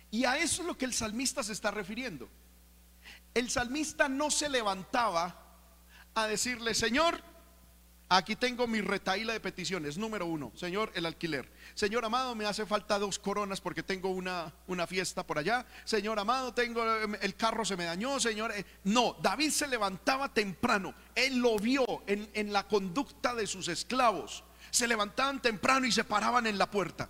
Y 0.09 0.23
a 0.23 0.37
eso 0.37 0.61
es 0.61 0.67
lo 0.67 0.77
que 0.77 0.85
el 0.85 0.93
salmista 0.93 1.43
se 1.43 1.51
está 1.51 1.69
refiriendo. 1.69 2.29
El 3.33 3.49
salmista 3.49 4.09
no 4.09 4.31
se 4.31 4.49
levantaba 4.49 5.35
a 6.15 6.27
decirle, 6.27 6.73
Señor, 6.73 7.21
aquí 8.09 8.35
tengo 8.35 8.67
mi 8.67 8.81
retaíla 8.81 9.33
de 9.33 9.39
peticiones. 9.39 9.97
Número 9.97 10.25
uno, 10.25 10.51
Señor, 10.55 10.91
el 10.95 11.05
alquiler. 11.05 11.51
Señor 11.75 12.03
amado, 12.03 12.35
me 12.35 12.45
hace 12.45 12.65
falta 12.65 12.97
dos 12.97 13.19
coronas 13.19 13.61
porque 13.61 13.83
tengo 13.83 14.09
una, 14.09 14.51
una 14.67 14.87
fiesta 14.87 15.25
por 15.25 15.37
allá. 15.37 15.65
Señor 15.85 16.19
amado, 16.19 16.53
tengo 16.53 16.83
el 16.83 17.35
carro 17.35 17.63
se 17.63 17.77
me 17.77 17.85
dañó, 17.85 18.19
Señor. 18.19 18.51
Eh, 18.51 18.65
no, 18.85 19.15
David 19.21 19.51
se 19.51 19.67
levantaba 19.67 20.33
temprano. 20.33 20.93
Él 21.15 21.37
lo 21.37 21.57
vio 21.57 21.85
en, 22.07 22.29
en 22.33 22.51
la 22.51 22.67
conducta 22.67 23.35
de 23.35 23.47
sus 23.47 23.67
esclavos. 23.67 24.43
Se 24.71 24.87
levantaban 24.87 25.41
temprano 25.41 25.85
y 25.85 25.91
se 25.91 26.03
paraban 26.03 26.47
en 26.47 26.57
la 26.57 26.69
puerta. 26.69 27.09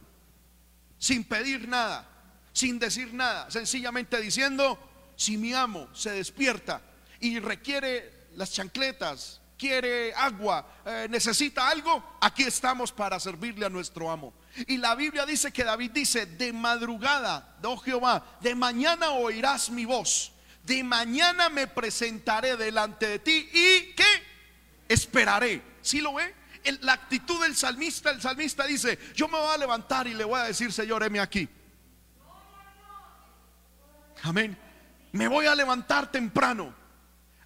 Sin 0.98 1.24
pedir 1.24 1.68
nada, 1.68 2.08
sin 2.52 2.78
decir 2.78 3.14
nada. 3.14 3.50
Sencillamente 3.50 4.20
diciendo, 4.20 4.89
si 5.20 5.36
mi 5.36 5.54
amo 5.54 5.90
se 5.94 6.12
despierta 6.12 6.82
y 7.20 7.40
requiere 7.40 8.30
las 8.38 8.54
chancletas, 8.54 9.42
quiere 9.58 10.14
agua, 10.14 10.66
eh, 10.86 11.08
necesita 11.10 11.68
algo, 11.68 12.18
aquí 12.22 12.44
estamos 12.44 12.94
para 12.94 13.20
servirle 13.20 13.66
a 13.66 13.70
nuestro 13.70 14.10
amo. 14.10 14.34
Y 14.66 14.78
la 14.78 14.96
Biblia 14.96 15.26
dice 15.26 15.52
que 15.52 15.66
David 15.66 15.92
dice, 15.92 16.26
de 16.26 16.54
madrugada, 16.54 17.58
oh 17.64 17.76
Jehová, 17.76 18.40
de 18.40 18.56
mañana 18.56 19.12
oirás 19.12 19.70
mi 19.70 19.84
voz, 19.84 20.32
de 20.64 20.86
mañana 20.86 21.50
me 21.50 21.68
presentaré 21.68 22.56
delante 22.56 23.06
de 23.06 23.20
ti 23.20 23.50
y 23.52 23.94
que 23.96 24.24
esperaré. 24.88 25.62
¿Sí 25.82 26.00
lo 26.00 26.14
ve? 26.14 26.34
la 26.82 26.94
actitud 26.94 27.42
del 27.42 27.58
salmista, 27.58 28.12
el 28.12 28.22
salmista 28.22 28.66
dice, 28.66 28.98
yo 29.16 29.28
me 29.28 29.38
voy 29.38 29.54
a 29.54 29.58
levantar 29.58 30.08
y 30.08 30.14
le 30.14 30.24
voy 30.24 30.40
a 30.40 30.44
decir, 30.44 30.72
Señor, 30.72 31.04
heme 31.04 31.20
aquí. 31.20 31.50
Amén. 34.24 34.69
Me 35.12 35.28
voy 35.28 35.46
a 35.46 35.56
levantar 35.56 36.12
temprano 36.12 36.74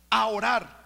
a 0.09 0.27
orar 0.27 0.83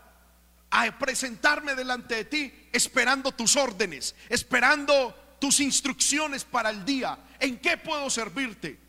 a 0.69 0.99
presentarme 0.99 1.75
delante 1.75 2.15
de 2.15 2.25
ti 2.25 2.69
esperando 2.71 3.31
tus 3.31 3.55
órdenes, 3.55 4.15
esperando 4.29 5.15
tus 5.39 5.59
instrucciones 5.59 6.43
para 6.43 6.69
el 6.69 6.83
día. 6.83 7.17
¿En 7.39 7.59
qué 7.59 7.77
puedo 7.77 8.09
servirte? 8.09 8.79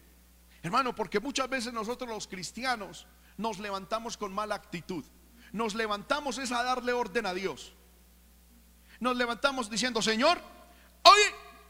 Hermano, 0.62 0.94
porque 0.94 1.20
muchas 1.20 1.48
veces 1.48 1.72
nosotros 1.72 2.08
los 2.10 2.26
cristianos 2.26 3.06
nos 3.36 3.58
levantamos 3.58 4.16
con 4.16 4.32
mala 4.32 4.56
actitud. 4.56 5.04
Nos 5.52 5.74
levantamos 5.74 6.38
es 6.38 6.52
a 6.52 6.62
darle 6.62 6.92
orden 6.92 7.26
a 7.26 7.34
Dios. 7.34 7.72
Nos 9.00 9.16
levantamos 9.16 9.70
diciendo, 9.70 10.02
Señor, 10.02 10.40
hoy 11.04 11.20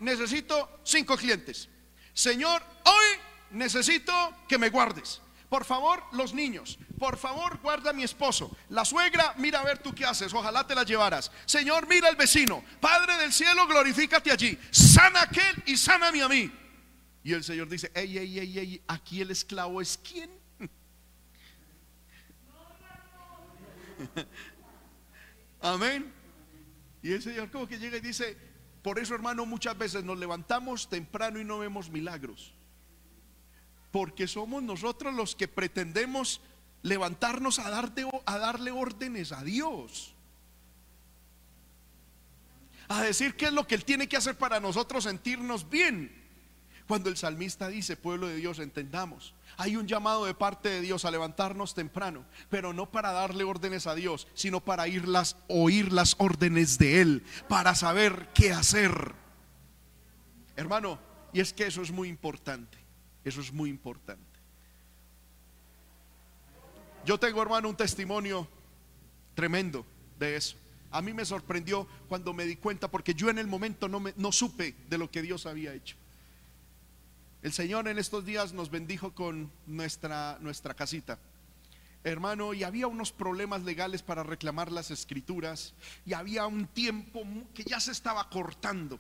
necesito 0.00 0.80
cinco 0.84 1.16
clientes. 1.16 1.68
Señor, 2.14 2.62
hoy 2.84 3.20
necesito 3.50 4.12
que 4.48 4.58
me 4.58 4.70
guardes. 4.70 5.20
Por 5.48 5.64
favor, 5.64 6.02
los 6.12 6.34
niños, 6.34 6.78
por 6.98 7.16
favor, 7.16 7.58
guarda 7.62 7.90
a 7.90 7.94
mi 7.94 8.02
esposo. 8.02 8.54
La 8.68 8.84
suegra, 8.84 9.34
mira 9.38 9.60
a 9.60 9.64
ver 9.64 9.78
tú 9.78 9.94
qué 9.94 10.04
haces, 10.04 10.34
ojalá 10.34 10.66
te 10.66 10.74
la 10.74 10.82
llevaras. 10.84 11.30
Señor, 11.46 11.88
mira 11.88 12.08
al 12.08 12.16
vecino. 12.16 12.62
Padre 12.80 13.16
del 13.16 13.32
cielo, 13.32 13.66
glorifícate 13.66 14.30
allí. 14.30 14.58
Sana 14.70 15.22
aquel 15.22 15.62
y 15.64 15.76
sáname 15.76 16.22
a 16.22 16.28
mí. 16.28 16.52
Y 17.24 17.32
el 17.32 17.42
Señor 17.42 17.68
dice, 17.68 17.90
ey, 17.94 18.18
ey, 18.18 18.38
ey, 18.38 18.58
ey, 18.58 18.82
aquí 18.86 19.22
el 19.22 19.30
esclavo 19.30 19.80
es 19.80 19.98
quién. 19.98 20.30
Amén. 25.60 26.12
Y 27.02 27.12
el 27.12 27.22
Señor 27.22 27.50
como 27.50 27.66
que 27.66 27.78
llega 27.78 27.96
y 27.96 28.00
dice, 28.00 28.36
por 28.82 28.98
eso 28.98 29.14
hermano, 29.14 29.46
muchas 29.46 29.78
veces 29.78 30.04
nos 30.04 30.18
levantamos 30.18 30.90
temprano 30.90 31.40
y 31.40 31.44
no 31.44 31.58
vemos 31.58 31.88
milagros. 31.88 32.54
Porque 33.90 34.26
somos 34.26 34.62
nosotros 34.62 35.14
los 35.14 35.34
que 35.34 35.48
pretendemos 35.48 36.40
levantarnos 36.82 37.58
a, 37.58 37.70
darle 37.70 38.70
órdenes 38.70 39.32
a 39.32 39.42
Dios. 39.42 40.14
A 42.88 43.02
decir 43.02 43.36
qué 43.36 43.46
es 43.46 43.52
lo 43.52 43.66
que 43.66 43.74
Él 43.74 43.84
tiene 43.84 44.08
que 44.08 44.16
hacer 44.16 44.36
para 44.36 44.60
nosotros 44.60 45.04
sentirnos 45.04 45.68
bien. 45.68 46.26
Cuando 46.86 47.10
el 47.10 47.18
salmista 47.18 47.68
dice, 47.68 47.98
pueblo 47.98 48.28
de 48.28 48.36
Dios, 48.36 48.58
entendamos. 48.60 49.34
Hay 49.58 49.76
un 49.76 49.86
llamado 49.86 50.24
de 50.24 50.32
parte 50.32 50.70
de 50.70 50.80
Dios 50.80 51.04
a 51.04 51.10
levantarnos 51.10 51.74
temprano, 51.74 52.24
pero 52.48 52.72
no 52.72 52.90
para 52.90 53.12
darle 53.12 53.44
órdenes 53.44 53.86
a 53.86 53.94
Dios, 53.94 54.26
sino 54.32 54.60
para 54.60 54.84
oír 55.48 55.92
las 55.92 56.16
órdenes 56.18 56.78
de 56.78 57.02
Él, 57.02 57.24
para 57.46 57.74
saber 57.74 58.30
qué 58.32 58.52
hacer. 58.52 59.14
Hermano, 60.56 60.98
y 61.34 61.40
es 61.40 61.52
que 61.52 61.66
eso 61.66 61.82
es 61.82 61.90
muy 61.90 62.08
importante. 62.08 62.87
Eso 63.28 63.42
es 63.42 63.52
muy 63.52 63.68
importante. 63.68 64.24
Yo 67.04 67.18
tengo, 67.18 67.42
hermano, 67.42 67.68
un 67.68 67.76
testimonio 67.76 68.48
tremendo 69.34 69.84
de 70.18 70.36
eso. 70.36 70.56
A 70.90 71.02
mí 71.02 71.12
me 71.12 71.26
sorprendió 71.26 71.86
cuando 72.08 72.32
me 72.32 72.44
di 72.44 72.56
cuenta, 72.56 72.90
porque 72.90 73.12
yo 73.12 73.28
en 73.28 73.38
el 73.38 73.46
momento 73.46 73.86
no, 73.88 74.00
me, 74.00 74.14
no 74.16 74.32
supe 74.32 74.74
de 74.88 74.96
lo 74.96 75.10
que 75.10 75.20
Dios 75.20 75.44
había 75.44 75.74
hecho. 75.74 75.96
El 77.42 77.52
Señor 77.52 77.86
en 77.86 77.98
estos 77.98 78.24
días 78.24 78.54
nos 78.54 78.70
bendijo 78.70 79.14
con 79.14 79.50
nuestra, 79.66 80.38
nuestra 80.40 80.72
casita. 80.72 81.18
Hermano, 82.04 82.54
y 82.54 82.64
había 82.64 82.86
unos 82.86 83.12
problemas 83.12 83.62
legales 83.62 84.02
para 84.02 84.22
reclamar 84.22 84.72
las 84.72 84.90
escrituras, 84.90 85.74
y 86.06 86.14
había 86.14 86.46
un 86.46 86.66
tiempo 86.66 87.22
que 87.54 87.64
ya 87.64 87.78
se 87.78 87.92
estaba 87.92 88.28
cortando. 88.30 88.98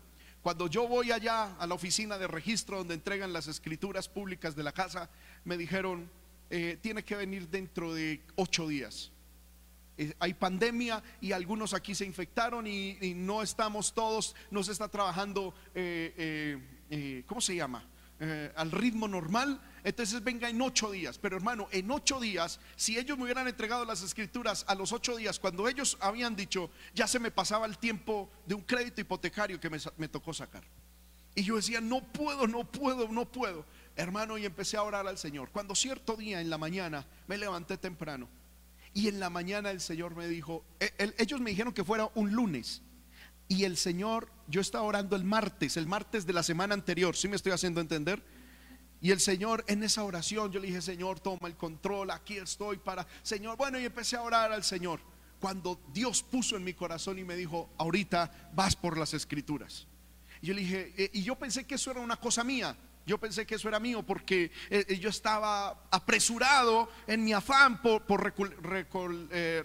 Cuando 0.48 0.66
yo 0.66 0.88
voy 0.88 1.12
allá 1.12 1.56
a 1.58 1.66
la 1.66 1.74
oficina 1.74 2.16
de 2.16 2.26
registro 2.26 2.78
donde 2.78 2.94
entregan 2.94 3.34
las 3.34 3.48
escrituras 3.48 4.08
públicas 4.08 4.56
de 4.56 4.62
la 4.62 4.72
casa, 4.72 5.10
me 5.44 5.58
dijeron, 5.58 6.10
eh, 6.48 6.78
tiene 6.80 7.04
que 7.04 7.16
venir 7.16 7.50
dentro 7.50 7.92
de 7.92 8.22
ocho 8.34 8.66
días. 8.66 9.12
Eh, 9.98 10.14
hay 10.18 10.32
pandemia 10.32 11.02
y 11.20 11.32
algunos 11.32 11.74
aquí 11.74 11.94
se 11.94 12.06
infectaron 12.06 12.66
y, 12.66 12.96
no 13.14 13.42
estamos 13.42 13.92
todos, 13.92 14.34
no 14.50 14.62
se 14.62 14.72
está 14.72 14.88
trabajando, 14.88 15.52
eh, 15.74 17.24
¿cómo 17.26 17.42
se 17.42 17.54
llama? 17.54 17.86
al 18.56 18.72
ritmo 18.72 19.06
normal 19.06 19.60
entonces 19.84 20.22
venga 20.22 20.48
en 20.48 20.60
ocho 20.60 20.90
días. 20.90 21.18
Pero 21.18 21.36
hermano, 21.36 21.68
en 21.70 21.90
ocho 21.90 22.20
días, 22.20 22.60
si 22.76 22.98
ellos 22.98 23.16
me 23.16 23.24
hubieran 23.24 23.48
entregado 23.48 23.84
las 23.84 24.02
escrituras 24.02 24.64
a 24.68 24.74
los 24.74 24.92
ocho 24.92 25.16
días, 25.16 25.38
cuando 25.38 25.68
ellos 25.68 25.96
habían 26.00 26.36
dicho, 26.36 26.70
ya 26.94 27.06
se 27.06 27.18
me 27.18 27.30
pasaba 27.30 27.66
el 27.66 27.78
tiempo 27.78 28.30
de 28.46 28.54
un 28.54 28.62
crédito 28.62 29.00
hipotecario 29.00 29.60
que 29.60 29.70
me, 29.70 30.08
tocó 30.08 30.32
sacar. 30.32 30.64
Y 31.34 31.42
yo 31.42 31.56
decía, 31.56 31.80
no 31.80 32.02
puedo, 32.02 32.46
no 32.46 32.64
puedo, 32.64 33.08
no 33.08 33.30
puedo. 33.30 33.64
Hermano, 33.96 34.38
y 34.38 34.46
empecé 34.46 34.76
a 34.76 34.82
orar 34.82 35.06
al 35.06 35.18
Señor. 35.18 35.50
Cuando 35.50 35.74
cierto 35.74 36.16
día 36.16 36.40
en 36.40 36.50
la 36.50 36.58
mañana 36.58 37.06
me 37.26 37.38
levanté 37.38 37.76
temprano. 37.76 38.28
Y 38.94 39.08
en 39.08 39.20
la 39.20 39.30
mañana 39.30 39.70
el 39.70 39.80
Señor 39.80 40.16
me 40.16 40.26
dijo, 40.26 40.64
e, 40.80 41.14
ellos 41.18 41.40
me 41.40 41.50
dijeron 41.50 41.72
que 41.72 41.84
fuera 41.84 42.10
un 42.14 42.32
lunes. 42.32 42.82
Y 43.48 43.64
el 43.64 43.76
Señor, 43.76 44.30
yo 44.46 44.60
estaba 44.60 44.84
orando 44.84 45.16
el 45.16 45.24
martes, 45.24 45.76
el 45.76 45.86
martes 45.86 46.26
de 46.26 46.32
la 46.34 46.42
semana 46.42 46.74
anterior, 46.74 47.16
si 47.16 47.28
me 47.28 47.36
estoy 47.36 47.52
haciendo 47.52 47.80
entender? 47.80 48.22
Y 49.00 49.10
el 49.12 49.20
Señor 49.20 49.64
en 49.68 49.82
esa 49.82 50.02
oración, 50.02 50.50
yo 50.50 50.60
le 50.60 50.66
dije, 50.66 50.82
Señor, 50.82 51.20
toma 51.20 51.48
el 51.48 51.56
control, 51.56 52.10
aquí 52.10 52.36
estoy 52.36 52.78
para, 52.78 53.06
Señor, 53.22 53.56
bueno, 53.56 53.78
y 53.78 53.84
empecé 53.84 54.16
a 54.16 54.22
orar 54.22 54.52
al 54.52 54.64
Señor. 54.64 55.00
Cuando 55.40 55.80
Dios 55.92 56.22
puso 56.22 56.56
en 56.56 56.64
mi 56.64 56.74
corazón 56.74 57.18
y 57.18 57.24
me 57.24 57.36
dijo, 57.36 57.70
ahorita 57.78 58.50
vas 58.54 58.74
por 58.74 58.98
las 58.98 59.14
escrituras. 59.14 59.86
Y 60.40 60.48
yo 60.48 60.54
le 60.54 60.60
dije, 60.62 60.94
eh, 60.96 61.10
y 61.12 61.22
yo 61.22 61.36
pensé 61.36 61.64
que 61.64 61.76
eso 61.76 61.92
era 61.92 62.00
una 62.00 62.16
cosa 62.16 62.42
mía. 62.42 62.76
Yo 63.06 63.18
pensé 63.18 63.46
que 63.46 63.54
eso 63.54 63.68
era 63.68 63.80
mío 63.80 64.02
porque 64.02 64.50
eh, 64.68 64.84
eh, 64.86 64.98
yo 64.98 65.08
estaba 65.08 65.86
apresurado 65.90 66.90
en 67.06 67.24
mi 67.24 67.32
afán 67.32 67.80
por, 67.80 68.02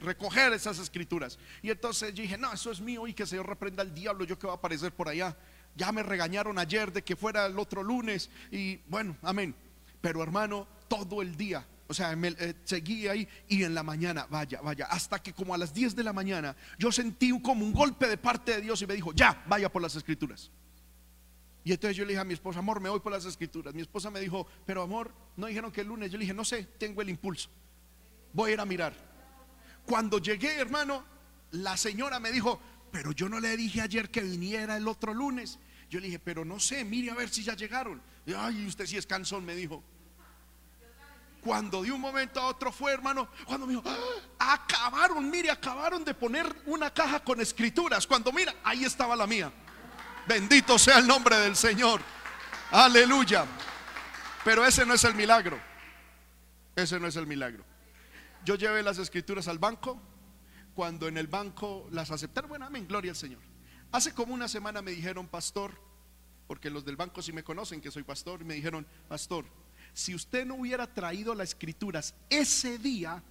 recoger 0.02 0.54
esas 0.54 0.80
escrituras. 0.80 1.38
Y 1.62 1.70
entonces 1.70 2.14
yo 2.14 2.22
dije, 2.22 2.38
no, 2.38 2.54
eso 2.54 2.72
es 2.72 2.80
mío 2.80 3.06
y 3.06 3.14
que 3.14 3.24
el 3.24 3.30
Señor 3.30 3.48
reprenda 3.48 3.82
al 3.84 3.94
diablo, 3.94 4.24
yo 4.24 4.40
que 4.40 4.48
va 4.48 4.54
a 4.54 4.56
aparecer 4.56 4.94
por 4.94 5.10
allá. 5.10 5.36
Ya 5.76 5.92
me 5.92 6.04
regañaron 6.04 6.60
ayer 6.60 6.92
de 6.92 7.04
que 7.04 7.16
fuera 7.16 7.46
el 7.46 7.58
otro 7.58 7.84
lunes 7.84 8.30
y 8.52 8.78
bueno, 8.88 9.18
amén. 9.22 9.56
Pero 10.02 10.22
hermano, 10.22 10.68
todo 10.88 11.22
el 11.22 11.36
día, 11.36 11.66
o 11.88 11.94
sea, 11.94 12.16
me, 12.16 12.30
eh, 12.30 12.56
seguí 12.64 13.08
ahí 13.08 13.28
y 13.48 13.64
en 13.64 13.74
la 13.74 13.84
mañana, 13.84 14.28
vaya, 14.30 14.62
vaya, 14.62 14.86
hasta 14.86 15.22
que 15.22 15.34
como 15.34 15.54
a 15.54 15.58
las 15.58 15.74
10 15.74 15.96
de 15.96 16.04
la 16.04 16.14
mañana 16.14 16.56
yo 16.78 16.92
sentí 16.92 17.40
como 17.42 17.66
un 17.66 17.74
golpe 17.74 18.08
de 18.08 18.18
parte 18.18 18.56
de 18.56 18.62
Dios 18.62 18.82
y 18.82 18.88
me 18.88 18.94
dijo, 18.94 19.14
ya, 19.14 19.44
vaya 19.48 19.72
por 19.72 19.82
las 19.82 19.96
escrituras. 19.96 20.52
Y 21.66 21.72
entonces 21.72 21.96
yo 21.96 22.04
le 22.04 22.10
dije 22.10 22.20
a 22.20 22.26
mi 22.26 22.34
esposa, 22.34 22.60
amor, 22.60 22.82
me 22.82 22.90
voy 22.90 23.00
por 23.00 23.12
las 23.12 23.26
escrituras. 23.26 23.74
Mi 23.74 23.82
esposa 23.82 24.12
me 24.12 24.20
dijo, 24.20 24.46
pero 24.66 24.82
amor, 24.82 25.14
no 25.38 25.48
dijeron 25.48 25.72
que 25.72 25.82
el 25.82 25.88
lunes. 25.88 26.12
Yo 26.12 26.18
le 26.18 26.24
dije, 26.24 26.34
no 26.34 26.44
sé, 26.44 26.66
tengo 26.78 27.02
el 27.02 27.10
impulso. 27.10 27.50
Voy 28.34 28.52
a 28.52 28.54
ir 28.56 28.60
a 28.60 28.66
mirar. 28.66 28.94
Cuando 29.86 30.18
llegué, 30.20 30.56
hermano, 30.56 31.06
la 31.52 31.78
señora 31.78 32.20
me 32.20 32.32
dijo, 32.32 32.60
pero 32.94 33.12
yo 33.12 33.28
no 33.28 33.40
le 33.40 33.58
dije 33.58 33.82
ayer 33.82 34.12
que 34.12 34.22
viniera 34.22 34.78
el 34.78 34.88
otro 34.88 35.16
lunes. 35.16 35.58
Yo 35.90 36.00
le 36.00 36.06
dije, 36.06 36.20
pero 36.20 36.46
no 36.46 36.60
sé, 36.60 36.86
mire 36.86 37.10
a 37.10 37.16
ver 37.16 37.28
si 37.28 37.44
ya 37.44 37.56
llegaron. 37.56 38.00
Ay, 38.38 38.68
usted 38.68 38.86
sí 38.86 38.98
es 38.98 39.08
cansón, 39.08 39.44
me 39.44 39.56
dijo. 39.56 39.84
Cuando 41.44 41.82
de 41.82 41.92
un 41.92 42.00
momento 42.00 42.40
a 42.40 42.46
otro 42.46 42.72
fue, 42.72 42.94
hermano, 42.94 43.28
cuando 43.46 43.66
me 43.66 43.74
dijo, 43.74 43.84
ah, 43.84 44.54
acabaron, 44.54 45.28
mire, 45.28 45.50
acabaron 45.50 46.06
de 46.06 46.14
poner 46.14 46.46
una 46.68 46.94
caja 46.94 47.20
con 47.24 47.42
escrituras. 47.42 48.06
Cuando 48.06 48.32
mira, 48.32 48.54
ahí 48.64 48.86
estaba 48.86 49.16
la 49.16 49.26
mía. 49.26 49.52
Bendito 50.28 50.78
sea 50.78 51.00
el 51.00 51.08
nombre 51.08 51.36
del 51.38 51.56
Señor. 51.56 52.00
Aleluya. 52.70 53.48
Pero 54.46 54.64
ese 54.68 54.86
no 54.86 54.94
es 54.94 55.04
el 55.04 55.16
milagro. 55.16 55.60
Ese 56.76 57.00
no 57.00 57.08
es 57.08 57.16
el 57.16 57.26
milagro. 57.26 57.66
yo 58.46 58.54
llevé 58.54 58.84
las 58.84 59.00
escrituras 59.00 59.48
al 59.48 59.58
banco. 59.58 60.00
Cuando 60.74 61.08
en 61.08 61.18
el 61.18 61.28
banco 61.28 61.88
las 61.92 62.12
aceptaron, 62.12 62.50
bueno, 62.50 62.66
amén, 62.66 62.88
gloria 62.88 63.12
al 63.12 63.18
Señor. 63.18 63.42
Hace 63.92 64.14
como 64.14 64.34
una 64.34 64.48
semana 64.48 64.82
me 64.82 64.92
dijeron, 64.92 65.28
pastor, 65.28 65.80
porque 66.48 66.70
los 66.70 66.84
del 66.84 66.96
banco 66.96 67.22
sí 67.22 67.32
me 67.32 67.44
conocen 67.44 67.80
que 67.80 67.92
soy 67.92 68.04
pastor, 68.04 68.44
me 68.44 68.56
dijeron, 68.56 68.88
pastor, 69.08 69.46
si 69.94 70.16
usted 70.16 70.46
no 70.46 70.56
hubiera 70.56 70.92
traído 70.92 71.36
las 71.36 71.50
escrituras 71.50 72.16
ese 72.30 72.80
día, 72.80 73.24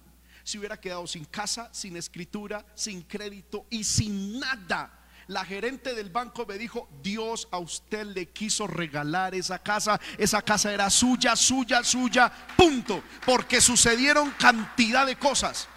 se 0.43 0.57
hubiera 0.57 0.79
quedado 0.79 1.05
sin 1.07 1.25
casa, 1.25 1.69
sin 1.73 1.97
escritura, 1.97 2.65
sin 2.75 3.01
crédito 3.03 3.65
y 3.69 3.83
sin 3.83 4.39
nada. 4.39 4.99
La 5.27 5.45
gerente 5.45 5.93
del 5.93 6.09
banco 6.09 6.45
me 6.45 6.57
dijo, 6.57 6.89
Dios 7.01 7.47
a 7.51 7.57
usted 7.57 8.05
le 8.07 8.29
quiso 8.29 8.67
regalar 8.67 9.35
esa 9.35 9.59
casa, 9.59 9.99
esa 10.17 10.41
casa 10.41 10.73
era 10.73 10.89
suya, 10.89 11.35
suya, 11.35 11.83
suya, 11.83 12.31
punto, 12.57 13.03
porque 13.25 13.61
sucedieron 13.61 14.31
cantidad 14.31 15.05
de 15.05 15.15
cosas. 15.15 15.69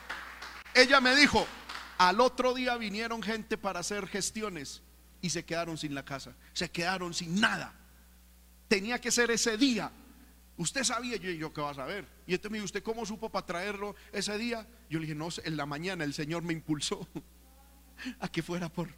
Ella 0.77 1.01
me 1.01 1.17
dijo, 1.17 1.47
al 1.97 2.21
otro 2.21 2.53
día 2.53 2.77
vinieron 2.77 3.23
gente 3.23 3.57
para 3.57 3.81
hacer 3.81 4.07
gestiones 4.07 4.83
y 5.23 5.31
se 5.31 5.43
quedaron 5.43 5.79
sin 5.79 5.95
la 5.95 6.05
casa, 6.05 6.37
se 6.53 6.71
quedaron 6.71 7.15
sin 7.15 7.41
nada. 7.41 7.73
Tenía 8.69 9.01
que 9.01 9.11
ser 9.11 9.31
ese 9.31 9.57
día. 9.57 9.91
Usted 10.59 10.85
sabía, 10.85 11.17
yo, 11.17 11.31
yo 11.31 11.51
¿qué 11.55 11.63
vas 11.63 11.79
a 11.79 11.87
ver? 11.87 12.07
Y 12.27 12.35
entonces 12.35 12.51
me 12.51 12.59
dijo, 12.59 12.67
¿usted 12.67 12.83
cómo 12.83 13.07
supo 13.07 13.31
para 13.31 13.47
traerlo 13.47 13.97
ese 14.13 14.37
día? 14.37 14.67
Yo 14.91 14.99
le 14.99 15.07
dije, 15.07 15.15
no, 15.15 15.29
en 15.45 15.57
la 15.57 15.65
mañana 15.65 16.05
el 16.05 16.13
Señor 16.13 16.43
me 16.43 16.53
impulsó 16.53 17.09
a 18.21 18.29
que 18.29 18.43
fuera 18.43 18.69
por, 18.69 18.91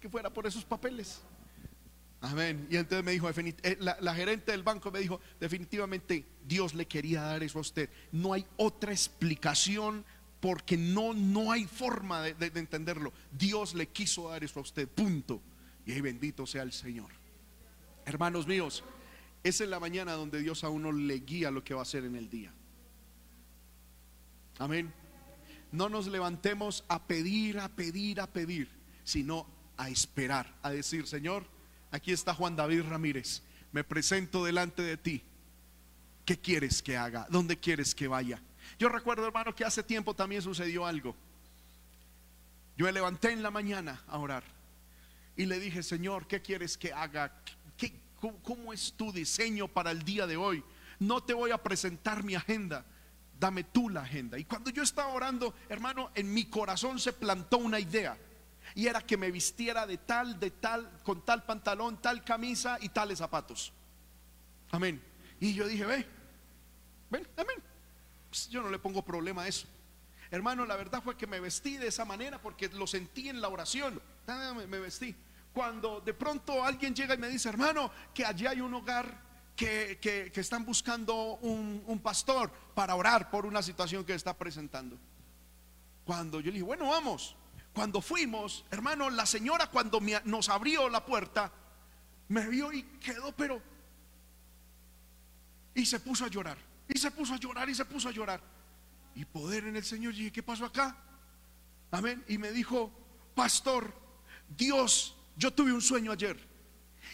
que 0.00 0.08
fuera 0.08 0.30
por 0.30 0.48
esos 0.48 0.64
papeles. 0.64 1.22
Amén. 2.20 2.66
Y 2.70 2.76
entonces 2.76 3.04
me 3.04 3.12
dijo, 3.12 3.30
eh, 3.30 3.76
la, 3.78 3.98
la, 4.00 4.14
gerente 4.16 4.50
del 4.50 4.64
banco 4.64 4.90
me 4.90 4.98
dijo, 4.98 5.20
definitivamente 5.38 6.26
Dios 6.42 6.74
le 6.74 6.86
quería 6.86 7.22
dar 7.22 7.44
eso 7.44 7.58
a 7.58 7.60
usted. 7.60 7.88
No 8.10 8.32
hay 8.32 8.44
otra 8.56 8.90
explicación 8.90 10.04
porque 10.44 10.76
no, 10.76 11.14
no 11.14 11.50
hay 11.52 11.64
forma 11.64 12.20
de, 12.20 12.52
entenderlo. 12.60 13.14
Dios 13.32 13.72
le 13.72 13.86
quiso 13.86 14.28
dar 14.28 14.44
eso 14.44 14.58
a 14.58 14.62
usted, 14.62 14.86
punto. 14.86 15.40
Y 15.86 15.92
ahí 15.92 16.02
bendito 16.02 16.46
sea 16.46 16.60
el 16.60 16.72
Señor. 16.74 17.10
Hermanos 18.04 18.46
míos, 18.46 18.84
es 19.42 19.62
en 19.62 19.70
la 19.70 19.80
mañana 19.80 20.12
donde 20.12 20.40
Dios 20.40 20.62
a 20.62 20.68
uno 20.68 20.92
le 20.92 21.14
guía 21.20 21.50
lo 21.50 21.64
que 21.64 21.72
va 21.72 21.80
a 21.80 21.84
hacer 21.84 22.04
en 22.04 22.14
el 22.14 22.28
día. 22.28 22.52
Amén. 24.58 24.92
No 25.72 25.88
nos 25.88 26.08
levantemos 26.08 26.84
a 26.88 27.06
pedir, 27.06 27.58
a 27.58 27.70
pedir, 27.70 28.20
a 28.20 28.26
pedir, 28.26 28.68
sino 29.02 29.46
a 29.78 29.88
esperar, 29.88 30.58
a 30.60 30.68
decir, 30.68 31.06
Señor, 31.06 31.46
aquí 31.90 32.12
está 32.12 32.34
Juan 32.34 32.54
David 32.54 32.82
Ramírez, 32.82 33.40
me 33.72 33.82
presento 33.82 34.44
delante 34.44 34.82
de 34.82 34.98
ti. 34.98 35.22
¿Qué 36.26 36.38
quieres 36.38 36.82
que 36.82 36.98
haga? 36.98 37.26
¿Dónde 37.30 37.56
quieres 37.56 37.94
que 37.94 38.08
vaya? 38.08 38.42
Yo 38.78 38.88
recuerdo, 38.88 39.26
hermano, 39.26 39.54
que 39.54 39.64
hace 39.64 39.82
tiempo 39.82 40.14
también 40.14 40.42
sucedió 40.42 40.86
algo. 40.86 41.14
Yo 42.76 42.86
me 42.86 42.92
levanté 42.92 43.30
en 43.30 43.42
la 43.42 43.50
mañana 43.50 44.02
a 44.08 44.18
orar 44.18 44.44
y 45.36 45.46
le 45.46 45.58
dije, 45.60 45.82
Señor, 45.82 46.26
¿qué 46.26 46.42
quieres 46.42 46.76
que 46.76 46.92
haga? 46.92 47.32
cómo, 48.42 48.72
es 48.72 48.94
tu 48.94 49.12
diseño 49.12 49.68
para 49.68 49.90
el 49.90 50.02
día 50.02 50.26
de 50.26 50.36
hoy? 50.36 50.64
No 50.98 51.22
te 51.22 51.34
voy 51.34 51.50
a 51.50 51.62
presentar 51.62 52.22
mi 52.22 52.34
agenda, 52.34 52.84
dame 53.38 53.64
tú 53.64 53.90
la 53.90 54.02
agenda. 54.02 54.38
Y 54.38 54.44
cuando 54.44 54.70
yo 54.70 54.82
estaba 54.82 55.12
orando, 55.12 55.54
hermano, 55.68 56.10
en 56.14 56.32
mi 56.32 56.46
corazón 56.46 56.98
se 56.98 57.12
plantó 57.12 57.58
una 57.58 57.78
idea. 57.78 58.16
Y 58.74 58.86
era 58.86 59.02
que 59.02 59.16
me 59.16 59.30
vistiera 59.30 59.86
de 59.86 59.98
tal, 59.98 60.40
de 60.40 60.50
tal, 60.50 60.90
con 61.02 61.22
tal 61.22 61.44
pantalón, 61.44 62.00
tal 62.00 62.24
camisa 62.24 62.78
y 62.80 62.88
tales 62.88 63.18
zapatos. 63.18 63.72
Amén. 64.70 65.02
Y 65.38 65.52
yo 65.52 65.68
dije, 65.68 65.84
ve, 65.84 66.06
ven, 67.10 67.28
amén. 67.36 67.73
Pues, 68.34 68.48
yo 68.48 68.64
no 68.64 68.68
le 68.68 68.80
pongo 68.80 69.00
problema 69.00 69.42
a 69.42 69.48
eso. 69.48 69.68
Hermano, 70.28 70.66
la 70.66 70.74
verdad 70.74 71.00
fue 71.00 71.16
que 71.16 71.24
me 71.24 71.38
vestí 71.38 71.76
de 71.76 71.86
esa 71.86 72.04
manera 72.04 72.42
porque 72.42 72.68
lo 72.68 72.84
sentí 72.84 73.28
en 73.28 73.40
la 73.40 73.48
oración. 73.48 74.02
Me 74.26 74.80
vestí. 74.80 75.14
Cuando 75.52 76.00
de 76.00 76.14
pronto 76.14 76.64
alguien 76.64 76.96
llega 76.96 77.14
y 77.14 77.18
me 77.18 77.28
dice, 77.28 77.48
hermano, 77.48 77.92
que 78.12 78.24
allí 78.24 78.48
hay 78.48 78.60
un 78.60 78.74
hogar 78.74 79.22
que, 79.54 80.00
que, 80.00 80.40
están 80.40 80.64
buscando 80.64 81.36
un, 81.36 82.00
pastor 82.02 82.50
para 82.74 82.96
orar 82.96 83.30
por 83.30 83.46
una 83.46 83.62
situación 83.62 84.04
que 84.04 84.14
está 84.14 84.36
presentando. 84.36 84.98
Cuando 86.04 86.40
yo 86.40 86.46
le 86.46 86.54
dije, 86.54 86.64
bueno, 86.64 86.88
vamos. 86.88 87.36
Cuando 87.72 88.00
fuimos, 88.00 88.64
hermano, 88.72 89.10
la 89.10 89.26
señora 89.26 89.68
cuando 89.68 90.00
nos 90.24 90.48
abrió 90.48 90.88
la 90.88 91.06
puerta, 91.06 91.52
me 92.26 92.48
vio 92.48 92.72
y 92.72 92.82
quedó, 92.98 93.30
pero... 93.30 93.62
Y 95.76 95.86
se 95.86 96.00
puso 96.00 96.24
a 96.24 96.28
llorar. 96.28 96.73
Y 96.88 96.98
se 96.98 97.10
puso 97.10 97.34
a 97.34 97.38
llorar 97.38 97.68
y 97.68 97.74
se 97.74 97.84
puso 97.84 98.08
a 98.08 98.12
llorar. 98.12 98.40
Y 99.14 99.24
poder 99.24 99.64
en 99.64 99.76
el 99.76 99.84
Señor. 99.84 100.14
Y 100.14 100.18
dije, 100.18 100.32
¿qué 100.32 100.42
pasó 100.42 100.64
acá? 100.64 100.96
Amén. 101.90 102.24
Y 102.28 102.38
me 102.38 102.50
dijo, 102.50 102.92
pastor, 103.34 103.94
Dios, 104.48 105.16
yo 105.36 105.52
tuve 105.52 105.72
un 105.72 105.82
sueño 105.82 106.12
ayer. 106.12 106.54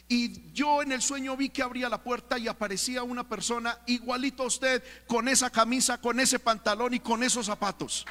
Y 0.08 0.52
yo 0.52 0.82
en 0.82 0.92
el 0.92 1.02
sueño 1.02 1.36
vi 1.36 1.50
que 1.50 1.62
abría 1.62 1.88
la 1.88 2.02
puerta 2.02 2.38
y 2.38 2.48
aparecía 2.48 3.02
una 3.02 3.28
persona 3.28 3.78
igualito 3.86 4.42
a 4.42 4.46
usted, 4.46 4.82
con 5.06 5.28
esa 5.28 5.50
camisa, 5.50 6.00
con 6.00 6.18
ese 6.18 6.38
pantalón 6.38 6.94
y 6.94 7.00
con 7.00 7.22
esos 7.22 7.46
zapatos. 7.46 8.06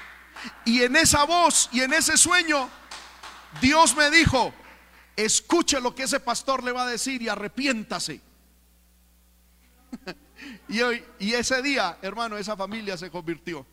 Y 0.66 0.82
en 0.84 0.96
esa 0.96 1.26
voz 1.26 1.70
y 1.74 1.82
en 1.82 1.94
ese 1.94 2.18
sueño, 2.18 2.70
Dios 3.62 3.96
me 3.96 4.10
dijo, 4.10 4.54
escuche 5.16 5.82
lo 5.82 5.94
que 5.94 6.04
ese 6.04 6.20
pastor 6.20 6.64
le 6.64 6.72
va 6.72 6.84
a 6.84 6.88
decir 6.88 7.22
y 7.22 7.28
arrepiéntase. 7.28 8.22
Y, 10.70 10.80
hoy, 10.82 11.04
y 11.20 11.34
ese 11.34 11.62
día, 11.62 11.98
hermano, 12.02 12.38
esa 12.38 12.56
familia 12.56 12.96
se 12.96 13.12
convirtió. 13.12 13.66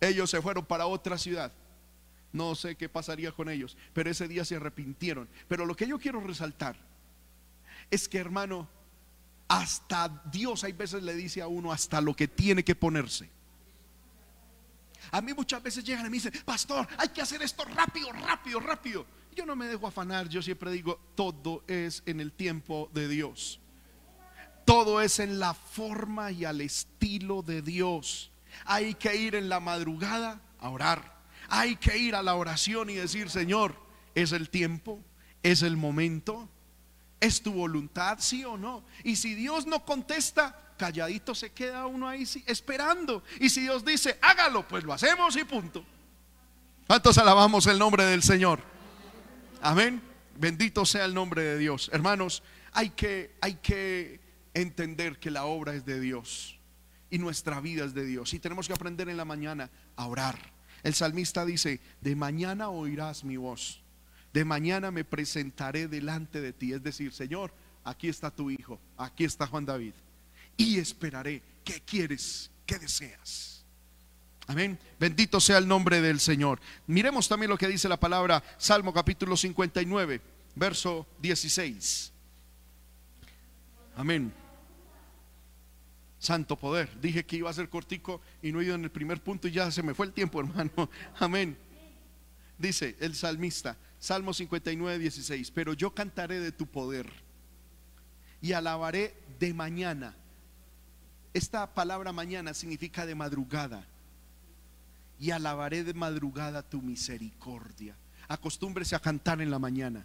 Ellos 0.00 0.30
se 0.30 0.40
fueron 0.40 0.64
para 0.64 0.86
otra 0.86 1.18
ciudad. 1.18 1.52
No 2.32 2.54
sé 2.54 2.76
qué 2.76 2.88
pasaría 2.88 3.32
con 3.32 3.50
ellos, 3.50 3.76
pero 3.92 4.10
ese 4.10 4.26
día 4.28 4.44
se 4.44 4.56
arrepintieron. 4.56 5.28
Pero 5.48 5.66
lo 5.66 5.76
que 5.76 5.86
yo 5.86 5.98
quiero 5.98 6.20
resaltar 6.20 6.76
es 7.90 8.08
que, 8.08 8.18
hermano, 8.18 8.68
hasta 9.48 10.22
Dios 10.32 10.64
hay 10.64 10.72
veces 10.72 11.02
le 11.02 11.14
dice 11.14 11.42
a 11.42 11.46
uno 11.46 11.72
hasta 11.72 12.00
lo 12.00 12.16
que 12.16 12.26
tiene 12.26 12.64
que 12.64 12.74
ponerse. 12.74 13.28
A 15.10 15.20
mí 15.20 15.34
muchas 15.34 15.62
veces 15.62 15.84
llegan 15.84 16.06
y 16.06 16.10
me 16.10 16.16
dicen, 16.16 16.32
pastor, 16.44 16.88
hay 16.96 17.08
que 17.08 17.20
hacer 17.20 17.42
esto 17.42 17.64
rápido, 17.64 18.10
rápido, 18.12 18.60
rápido. 18.60 19.06
Yo 19.36 19.44
no 19.44 19.54
me 19.54 19.66
dejo 19.66 19.86
afanar, 19.86 20.28
yo 20.28 20.42
siempre 20.42 20.70
digo, 20.70 20.98
todo 21.14 21.64
es 21.66 22.02
en 22.06 22.20
el 22.20 22.32
tiempo 22.32 22.90
de 22.94 23.08
Dios. 23.08 23.61
Todo 24.64 25.00
es 25.00 25.18
en 25.18 25.38
la 25.38 25.54
forma 25.54 26.30
y 26.30 26.44
al 26.44 26.60
estilo 26.60 27.42
de 27.42 27.62
Dios. 27.62 28.30
Hay 28.64 28.94
que 28.94 29.16
ir 29.16 29.34
en 29.34 29.48
la 29.48 29.60
madrugada 29.60 30.40
a 30.58 30.68
orar. 30.68 31.20
Hay 31.48 31.76
que 31.76 31.98
ir 31.98 32.14
a 32.14 32.22
la 32.22 32.34
oración 32.34 32.90
y 32.90 32.94
decir, 32.94 33.28
Señor, 33.28 33.76
es 34.14 34.32
el 34.32 34.50
tiempo, 34.50 35.00
es 35.42 35.62
el 35.62 35.76
momento, 35.76 36.48
es 37.20 37.42
tu 37.42 37.52
voluntad, 37.52 38.18
sí 38.20 38.44
o 38.44 38.56
no. 38.56 38.84
Y 39.04 39.16
si 39.16 39.34
Dios 39.34 39.66
no 39.66 39.84
contesta, 39.84 40.74
calladito 40.76 41.34
se 41.34 41.52
queda 41.52 41.86
uno 41.86 42.08
ahí 42.08 42.26
esperando. 42.46 43.22
Y 43.40 43.50
si 43.50 43.62
Dios 43.62 43.84
dice, 43.84 44.18
hágalo, 44.22 44.66
pues 44.66 44.84
lo 44.84 44.92
hacemos 44.92 45.36
y 45.36 45.44
punto. 45.44 45.84
¿Cuántos 46.86 47.18
alabamos 47.18 47.66
el 47.66 47.78
nombre 47.78 48.04
del 48.04 48.22
Señor? 48.22 48.60
Amén. 49.60 50.02
Bendito 50.36 50.84
sea 50.84 51.04
el 51.04 51.14
nombre 51.14 51.42
de 51.42 51.58
Dios. 51.58 51.90
Hermanos, 51.92 52.42
hay 52.72 52.90
que, 52.90 53.36
hay 53.40 53.54
que 53.56 54.21
entender 54.54 55.18
que 55.18 55.30
la 55.30 55.44
obra 55.44 55.74
es 55.74 55.84
de 55.84 56.00
Dios 56.00 56.58
y 57.10 57.18
nuestra 57.18 57.60
vida 57.60 57.84
es 57.84 57.94
de 57.94 58.04
Dios. 58.04 58.32
Y 58.34 58.38
tenemos 58.38 58.66
que 58.66 58.72
aprender 58.72 59.08
en 59.08 59.16
la 59.16 59.24
mañana 59.24 59.70
a 59.96 60.06
orar. 60.06 60.38
El 60.82 60.94
salmista 60.94 61.44
dice, 61.44 61.80
de 62.00 62.16
mañana 62.16 62.70
oirás 62.70 63.22
mi 63.22 63.36
voz, 63.36 63.82
de 64.32 64.44
mañana 64.44 64.90
me 64.90 65.04
presentaré 65.04 65.88
delante 65.88 66.40
de 66.40 66.52
ti. 66.52 66.72
Es 66.72 66.82
decir, 66.82 67.12
Señor, 67.12 67.52
aquí 67.84 68.08
está 68.08 68.30
tu 68.30 68.50
hijo, 68.50 68.80
aquí 68.96 69.24
está 69.24 69.46
Juan 69.46 69.66
David. 69.66 69.92
Y 70.56 70.78
esperaré, 70.78 71.42
¿qué 71.64 71.80
quieres? 71.82 72.50
¿Qué 72.66 72.78
deseas? 72.78 73.64
Amén. 74.46 74.78
Bendito 74.98 75.40
sea 75.40 75.58
el 75.58 75.68
nombre 75.68 76.00
del 76.00 76.18
Señor. 76.18 76.60
Miremos 76.86 77.28
también 77.28 77.50
lo 77.50 77.58
que 77.58 77.68
dice 77.68 77.88
la 77.88 78.00
palabra 78.00 78.42
Salmo 78.58 78.92
capítulo 78.92 79.36
59, 79.36 80.20
verso 80.56 81.06
16. 81.20 82.12
Amén 83.96 84.41
santo 86.22 86.56
poder. 86.56 86.88
Dije 87.00 87.26
que 87.26 87.36
iba 87.36 87.50
a 87.50 87.52
ser 87.52 87.68
cortico 87.68 88.20
y 88.40 88.52
no 88.52 88.60
he 88.60 88.64
ido 88.64 88.76
en 88.76 88.84
el 88.84 88.90
primer 88.90 89.20
punto 89.20 89.48
y 89.48 89.50
ya 89.50 89.70
se 89.70 89.82
me 89.82 89.92
fue 89.92 90.06
el 90.06 90.12
tiempo, 90.12 90.40
hermano. 90.40 90.88
Amén. 91.18 91.58
Dice 92.56 92.96
el 93.00 93.16
salmista, 93.16 93.76
Salmo 93.98 94.32
59, 94.32 94.98
16, 95.00 95.50
pero 95.50 95.72
yo 95.72 95.92
cantaré 95.92 96.38
de 96.38 96.52
tu 96.52 96.66
poder 96.66 97.10
y 98.40 98.52
alabaré 98.52 99.16
de 99.40 99.52
mañana. 99.52 100.14
Esta 101.34 101.74
palabra 101.74 102.12
mañana 102.12 102.54
significa 102.54 103.04
de 103.04 103.14
madrugada. 103.14 103.84
Y 105.18 105.30
alabaré 105.30 105.84
de 105.84 105.94
madrugada 105.94 106.62
tu 106.62 106.82
misericordia. 106.82 107.96
Acostúmbrese 108.28 108.94
a 108.96 109.00
cantar 109.00 109.40
en 109.40 109.50
la 109.50 109.58
mañana. 109.58 110.04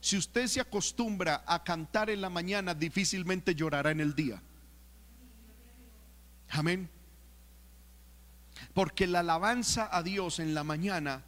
Si 0.00 0.16
usted 0.16 0.46
se 0.46 0.60
acostumbra 0.60 1.44
a 1.46 1.62
cantar 1.62 2.10
en 2.10 2.20
la 2.20 2.30
mañana, 2.30 2.74
difícilmente 2.74 3.54
llorará 3.54 3.90
en 3.90 4.00
el 4.00 4.14
día. 4.14 4.42
Amén. 6.50 6.90
Porque 8.74 9.06
la 9.06 9.20
alabanza 9.20 9.88
a 9.90 10.02
Dios 10.02 10.38
en 10.38 10.54
la 10.54 10.64
mañana 10.64 11.24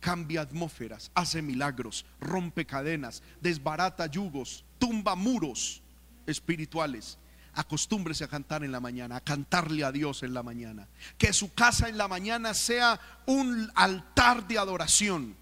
cambia 0.00 0.42
atmósferas, 0.42 1.10
hace 1.14 1.42
milagros, 1.42 2.04
rompe 2.20 2.66
cadenas, 2.66 3.22
desbarata 3.40 4.06
yugos, 4.06 4.64
tumba 4.78 5.14
muros 5.14 5.82
espirituales. 6.26 7.18
Acostúmbrese 7.54 8.24
a 8.24 8.28
cantar 8.28 8.64
en 8.64 8.72
la 8.72 8.80
mañana, 8.80 9.16
a 9.16 9.20
cantarle 9.20 9.84
a 9.84 9.92
Dios 9.92 10.22
en 10.22 10.32
la 10.32 10.42
mañana. 10.42 10.88
Que 11.18 11.34
su 11.34 11.52
casa 11.52 11.88
en 11.88 11.98
la 11.98 12.08
mañana 12.08 12.54
sea 12.54 12.98
un 13.26 13.70
altar 13.74 14.48
de 14.48 14.58
adoración. 14.58 15.36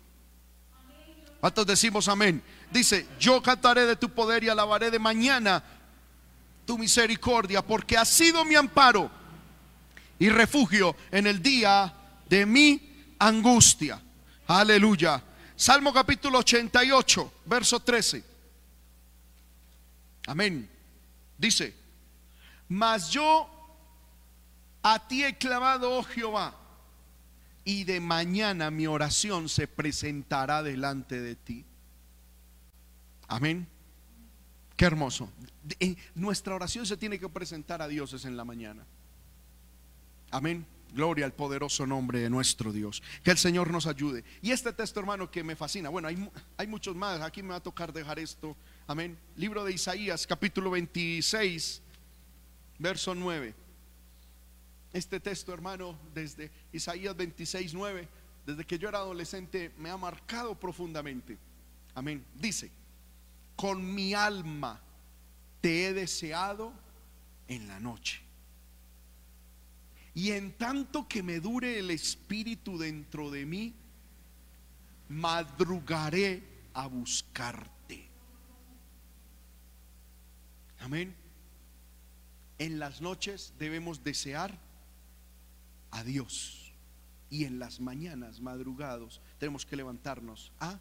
¿Cuántos 1.40 1.66
decimos 1.66 2.09
amén? 2.09 2.42
Dice, 2.73 3.07
yo 3.18 3.40
cantaré 3.42 3.87
de 3.87 3.96
tu 3.96 4.11
poder 4.11 4.44
y 4.44 4.49
alabaré 4.49 4.90
de 4.90 4.99
mañana 4.99 5.62
tu 6.70 6.78
misericordia, 6.78 7.62
porque 7.62 7.96
ha 7.96 8.04
sido 8.04 8.44
mi 8.44 8.54
amparo 8.54 9.11
y 10.20 10.28
refugio 10.28 10.94
en 11.11 11.26
el 11.26 11.42
día 11.42 11.92
de 12.28 12.46
mi 12.46 13.12
angustia. 13.18 14.00
Aleluya. 14.46 15.20
Salmo 15.56 15.92
capítulo 15.92 16.38
88, 16.38 17.33
verso 17.46 17.80
13. 17.80 18.24
Amén. 20.28 20.70
Dice, 21.37 21.74
mas 22.68 23.11
yo 23.11 23.50
a 24.80 25.09
ti 25.09 25.24
he 25.24 25.37
clamado, 25.37 25.98
oh 25.98 26.04
Jehová, 26.04 26.54
y 27.64 27.83
de 27.83 27.98
mañana 27.98 28.70
mi 28.70 28.87
oración 28.87 29.48
se 29.48 29.66
presentará 29.66 30.62
delante 30.62 31.20
de 31.20 31.35
ti. 31.35 31.64
Amén. 33.26 33.66
Qué 34.81 34.87
hermoso. 34.87 35.31
Nuestra 36.14 36.55
oración 36.55 36.87
se 36.87 36.97
tiene 36.97 37.19
que 37.19 37.29
presentar 37.29 37.83
a 37.83 37.87
Dios 37.87 38.25
en 38.25 38.35
la 38.35 38.47
mañana. 38.47 38.87
Amén. 40.31 40.64
Gloria 40.95 41.27
al 41.27 41.35
poderoso 41.35 41.87
nombre 41.87 42.21
de 42.21 42.31
nuestro 42.31 42.73
Dios. 42.73 43.03
Que 43.23 43.31
el 43.31 43.37
Señor 43.37 43.71
nos 43.71 43.87
ayude. 43.87 44.25
Y 44.40 44.53
este 44.53 44.73
texto, 44.73 44.99
hermano, 44.99 45.31
que 45.31 45.45
me 45.45 45.55
fascina. 45.55 45.90
Bueno, 45.90 46.09
hay, 46.09 46.31
hay, 46.57 46.66
muchos 46.66 46.97
más. 46.97 47.21
Aquí 47.21 47.43
me 47.43 47.51
va 47.51 47.57
a 47.57 47.62
tocar 47.62 47.93
dejar 47.93 48.19
esto. 48.19 48.57
Amén. 48.87 49.19
Libro 49.37 49.64
de 49.64 49.75
Isaías, 49.75 50.27
capítulo 50.27 50.71
26, 50.71 51.83
verso 52.79 53.14
9. 53.14 53.55
Este 54.95 55.21
texto, 55.21 55.53
hermano, 55.53 55.95
desde 56.14 56.51
Isaías 56.73 57.14
26, 57.14 57.75
9, 57.75 58.09
desde 58.47 58.64
que 58.64 58.79
yo 58.79 58.88
era 58.88 59.01
adolescente, 59.01 59.73
me 59.77 59.90
ha 59.90 59.99
marcado 59.99 60.59
profundamente. 60.59 61.37
Amén. 61.95 62.25
Dice, 62.35 62.71
con 63.61 63.94
mi 63.94 64.14
alma 64.14 64.81
te 65.61 65.85
he 65.85 65.92
deseado 65.92 66.73
en 67.46 67.68
la 67.68 67.79
noche. 67.79 68.23
Y 70.14 70.31
en 70.31 70.57
tanto 70.57 71.07
que 71.07 71.23
me 71.23 71.40
dure 71.40 71.79
el 71.79 71.90
espíritu 71.90 72.79
dentro 72.79 73.31
de 73.31 73.44
mí, 73.44 73.75
madrugaré 75.11 76.42
a 76.73 76.87
buscarte. 76.87 78.09
Amén. 80.79 81.14
En 82.57 82.79
las 82.79 83.03
noches 83.03 83.53
debemos 83.59 84.03
desear 84.03 84.59
a 85.90 86.03
Dios. 86.03 86.73
Y 87.29 87.44
en 87.44 87.59
las 87.59 87.79
mañanas, 87.79 88.40
madrugados, 88.40 89.20
tenemos 89.37 89.66
que 89.66 89.77
levantarnos 89.77 90.51
a, 90.61 90.81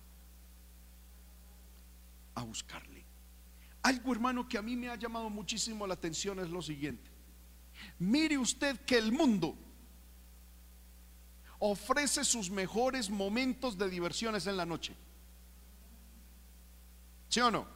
a 2.40 2.44
buscarle. 2.44 3.06
Algo, 3.82 4.12
hermano, 4.12 4.48
que 4.48 4.58
a 4.58 4.62
mí 4.62 4.76
me 4.76 4.90
ha 4.90 4.96
llamado 4.96 5.30
muchísimo 5.30 5.88
la 5.88 5.94
atención 5.94 6.40
es 6.40 6.50
lo 6.50 6.62
siguiente. 6.62 7.10
Mire 7.98 8.38
usted 8.38 8.80
que 8.82 8.98
el 8.98 9.12
mundo 9.12 9.56
ofrece 11.60 12.24
sus 12.24 12.50
mejores 12.50 13.10
momentos 13.10 13.78
de 13.78 13.90
diversiones 13.90 14.48
en 14.48 14.58
la 14.58 14.66
noche. 14.66 14.96
¿Sí 17.30 17.40
o 17.42 17.52
no? 17.52 17.68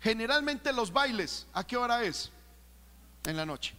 Generalmente 0.00 0.72
los 0.72 0.92
bailes, 0.92 1.46
¿a 1.52 1.66
qué 1.66 1.76
hora 1.76 2.02
es? 2.04 2.30
En 3.24 3.36
la 3.36 3.46
noche. 3.46 3.74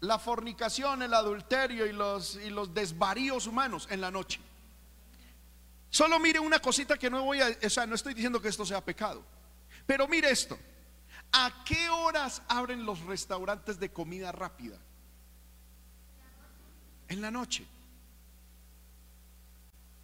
La 0.00 0.18
fornicación, 0.18 1.02
el 1.02 1.14
adulterio 1.14 1.86
y 1.86 1.92
los, 1.92 2.36
y 2.36 2.50
los 2.50 2.74
desvaríos 2.74 3.46
humanos 3.46 3.86
en 3.90 4.00
la 4.00 4.10
noche. 4.10 4.40
Solo 5.94 6.18
mire 6.18 6.40
una 6.40 6.58
cosita 6.58 6.98
que 6.98 7.08
no 7.08 7.22
voy 7.22 7.40
a, 7.40 7.56
o 7.64 7.70
sea, 7.70 7.86
no 7.86 7.94
estoy 7.94 8.14
diciendo 8.14 8.42
que 8.42 8.48
esto 8.48 8.66
sea 8.66 8.84
pecado, 8.84 9.24
pero 9.86 10.08
mire 10.08 10.28
esto. 10.28 10.58
¿A 11.30 11.62
qué 11.64 11.88
horas 11.88 12.42
abren 12.48 12.84
los 12.84 12.98
restaurantes 13.02 13.78
de 13.78 13.92
comida 13.92 14.32
rápida? 14.32 14.76
En 17.06 17.22
la 17.22 17.30
noche. 17.30 17.64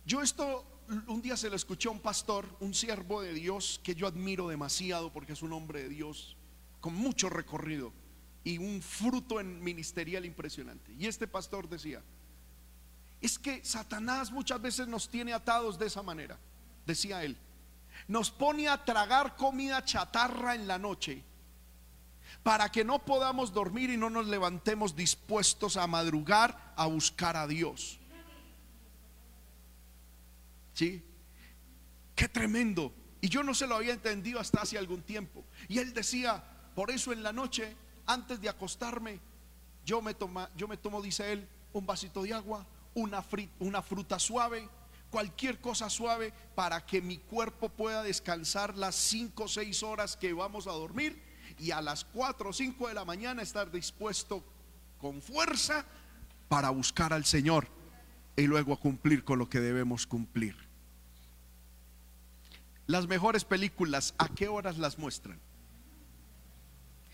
Yo 0.07 0.23
esto 0.23 0.65
un 1.09 1.21
día 1.23 1.37
se 1.37 1.51
lo 1.51 1.57
escuché 1.57 1.89
a 1.89 1.91
un 1.91 1.99
pastor, 1.99 2.47
un 2.61 2.73
siervo 2.73 3.21
de 3.21 3.35
Dios 3.35 3.81
que 3.83 3.97
yo 3.97 4.07
admiro 4.07 4.47
demasiado 4.47 5.13
porque 5.13 5.33
es 5.33 5.43
un 5.43 5.53
hombre 5.53 5.83
de 5.83 5.89
Dios 5.89 6.37
con 6.81 6.95
mucho 6.95 7.29
recorrido 7.29 7.93
y 8.45 8.59
un 8.59 8.81
fruto 8.81 9.41
en 9.41 9.61
ministerial 9.61 10.25
impresionante. 10.25 10.93
Y 10.93 11.09
este 11.09 11.27
pastor 11.27 11.69
decía, 11.69 12.01
es 13.21 13.39
que 13.39 13.65
Satanás 13.65 14.31
muchas 14.31 14.61
veces 14.61 14.89
nos 14.89 15.09
tiene 15.09 15.33
atados 15.33 15.79
de 15.79 15.87
esa 15.87 16.03
manera, 16.03 16.39
decía 16.87 17.23
él 17.25 17.37
nos 18.09 18.31
pone 18.31 18.69
a 18.69 18.85
tragar 18.85 19.37
comida 19.37 19.85
chatarra 19.85 20.55
en 20.55 20.67
la 20.67 20.79
noche 20.79 21.23
para 22.43 22.71
que 22.71 22.85
no 22.85 23.05
podamos 23.05 23.53
dormir 23.53 23.91
y 23.91 23.97
no 23.97 24.11
nos 24.11 24.27
levantemos 24.27 24.97
dispuestos 24.97 25.77
a 25.77 25.87
madrugar 25.87 26.73
a 26.77 26.87
buscar 26.87 27.37
a 27.37 27.47
Dios. 27.47 27.99
¿Sí? 30.73 31.05
Qué 32.15 32.29
tremendo. 32.29 32.93
Y 33.21 33.29
yo 33.29 33.43
no 33.43 33.53
se 33.53 33.67
lo 33.67 33.77
había 33.77 33.93
entendido 33.93 34.41
hasta 34.41 34.63
hace 34.63 34.79
algún 34.79 35.03
tiempo. 35.03 35.45
Y 35.69 35.79
él 35.79 35.93
decía, 35.93 36.43
por 36.75 36.91
eso 36.91 37.13
en 37.13 37.23
la 37.23 37.33
noche, 37.33 37.77
antes 38.07 38.41
de 38.41 38.49
acostarme, 38.49 39.21
yo 39.85 40.01
me, 40.01 40.15
toma, 40.15 40.49
yo 40.57 40.67
me 40.67 40.79
tomo, 40.79 41.03
dice 41.03 41.33
él, 41.33 41.47
un 41.73 41.85
vasito 41.85 42.23
de 42.23 42.33
agua, 42.33 42.67
una, 42.95 43.25
una 43.59 43.83
fruta 43.83 44.19
suave, 44.19 44.69
cualquier 45.11 45.61
cosa 45.61 45.91
suave 45.91 46.33
para 46.55 46.85
que 46.85 47.03
mi 47.03 47.19
cuerpo 47.19 47.69
pueda 47.69 48.03
descansar 48.03 48.77
las 48.77 48.95
5 48.95 49.45
o 49.45 49.49
6 49.49 49.83
horas 49.83 50.17
que 50.17 50.33
vamos 50.33 50.67
a 50.67 50.73
dormir 50.73 51.23
y 51.59 51.73
a 51.73 51.83
las 51.83 52.05
4 52.05 52.51
o 52.51 52.53
5 52.53 52.89
de 52.89 52.95
la 52.95 53.05
mañana 53.05 53.43
estar 53.43 53.71
dispuesto 53.71 54.45
con 54.99 55.21
fuerza 55.21 55.85
para 56.49 56.71
buscar 56.71 57.13
al 57.13 57.25
Señor 57.25 57.69
y 58.37 58.47
luego 58.47 58.79
cumplir 58.79 59.25
con 59.25 59.39
lo 59.39 59.49
que 59.49 59.61
debemos 59.61 60.07
cumplir. 60.07 60.57
Las 62.87 63.07
mejores 63.07 63.45
películas, 63.45 64.15
¿a 64.19 64.29
qué 64.29 64.49
horas 64.49 64.79
las 64.79 64.99
muestran? 64.99 65.39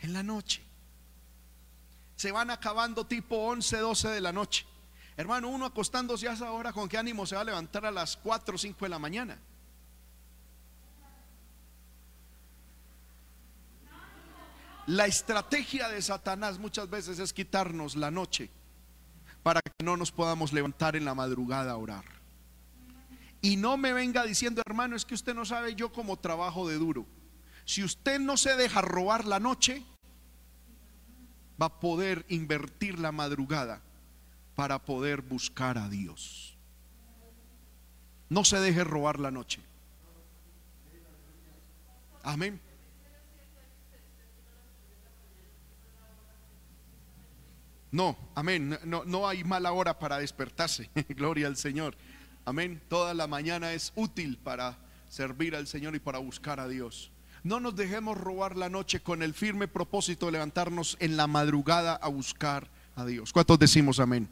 En 0.00 0.12
la 0.12 0.22
noche. 0.22 0.62
Se 2.16 2.32
van 2.32 2.50
acabando 2.50 3.06
tipo 3.06 3.36
11, 3.36 3.76
12 3.78 4.08
de 4.08 4.20
la 4.22 4.32
noche. 4.32 4.64
Hermano, 5.16 5.48
uno 5.48 5.64
acostándose 5.64 6.28
a 6.28 6.32
esa 6.32 6.52
hora, 6.52 6.72
¿con 6.72 6.88
qué 6.88 6.98
ánimo 6.98 7.24
se 7.24 7.34
va 7.34 7.40
a 7.40 7.44
levantar 7.44 7.86
a 7.86 7.90
las 7.90 8.16
4 8.18 8.54
o 8.54 8.58
5 8.58 8.84
de 8.84 8.88
la 8.88 8.98
mañana? 8.98 9.38
La 14.86 15.06
estrategia 15.06 15.88
de 15.88 16.00
Satanás 16.02 16.58
muchas 16.58 16.88
veces 16.88 17.18
es 17.18 17.32
quitarnos 17.32 17.96
la 17.96 18.10
noche 18.10 18.50
para 19.42 19.60
que 19.60 19.84
no 19.84 19.96
nos 19.96 20.12
podamos 20.12 20.52
levantar 20.52 20.96
en 20.96 21.04
la 21.04 21.14
madrugada 21.14 21.72
a 21.72 21.76
orar. 21.76 22.04
Y 23.40 23.56
no 23.56 23.76
me 23.76 23.92
venga 23.92 24.22
diciendo, 24.24 24.62
hermano, 24.66 24.96
es 24.96 25.04
que 25.04 25.14
usted 25.14 25.34
no 25.34 25.44
sabe 25.44 25.74
yo 25.74 25.92
como 25.92 26.18
trabajo 26.18 26.68
de 26.68 26.76
duro. 26.76 27.06
Si 27.64 27.82
usted 27.82 28.20
no 28.20 28.36
se 28.36 28.54
deja 28.54 28.80
robar 28.80 29.24
la 29.24 29.40
noche, 29.40 29.82
va 31.60 31.66
a 31.66 31.80
poder 31.80 32.26
invertir 32.28 32.98
la 32.98 33.12
madrugada 33.12 33.82
para 34.56 34.78
poder 34.78 35.20
buscar 35.20 35.78
a 35.78 35.88
Dios. 35.88 36.56
No 38.28 38.44
se 38.44 38.58
deje 38.58 38.82
robar 38.82 39.20
la 39.20 39.30
noche. 39.30 39.60
Amén. 42.24 42.60
No, 47.92 48.16
amén. 48.34 48.78
No, 48.84 49.04
no 49.04 49.28
hay 49.28 49.44
mala 49.44 49.72
hora 49.72 49.98
para 49.98 50.18
despertarse. 50.18 50.90
Gloria 51.10 51.46
al 51.46 51.56
Señor. 51.56 51.96
Amén. 52.44 52.82
Toda 52.88 53.14
la 53.14 53.26
mañana 53.26 53.72
es 53.72 53.92
útil 53.94 54.38
para 54.38 54.78
servir 55.08 55.54
al 55.54 55.66
Señor 55.66 55.94
y 55.94 56.00
para 56.00 56.18
buscar 56.18 56.58
a 56.60 56.66
Dios. 56.66 57.12
No 57.44 57.60
nos 57.60 57.76
dejemos 57.76 58.18
robar 58.18 58.56
la 58.56 58.68
noche 58.68 59.00
con 59.00 59.22
el 59.22 59.34
firme 59.34 59.68
propósito 59.68 60.26
de 60.26 60.32
levantarnos 60.32 60.96
en 60.98 61.16
la 61.16 61.26
madrugada 61.26 61.94
a 61.94 62.08
buscar 62.08 62.68
a 62.96 63.04
Dios. 63.04 63.32
¿Cuántos 63.32 63.58
decimos 63.58 64.00
amén? 64.00 64.28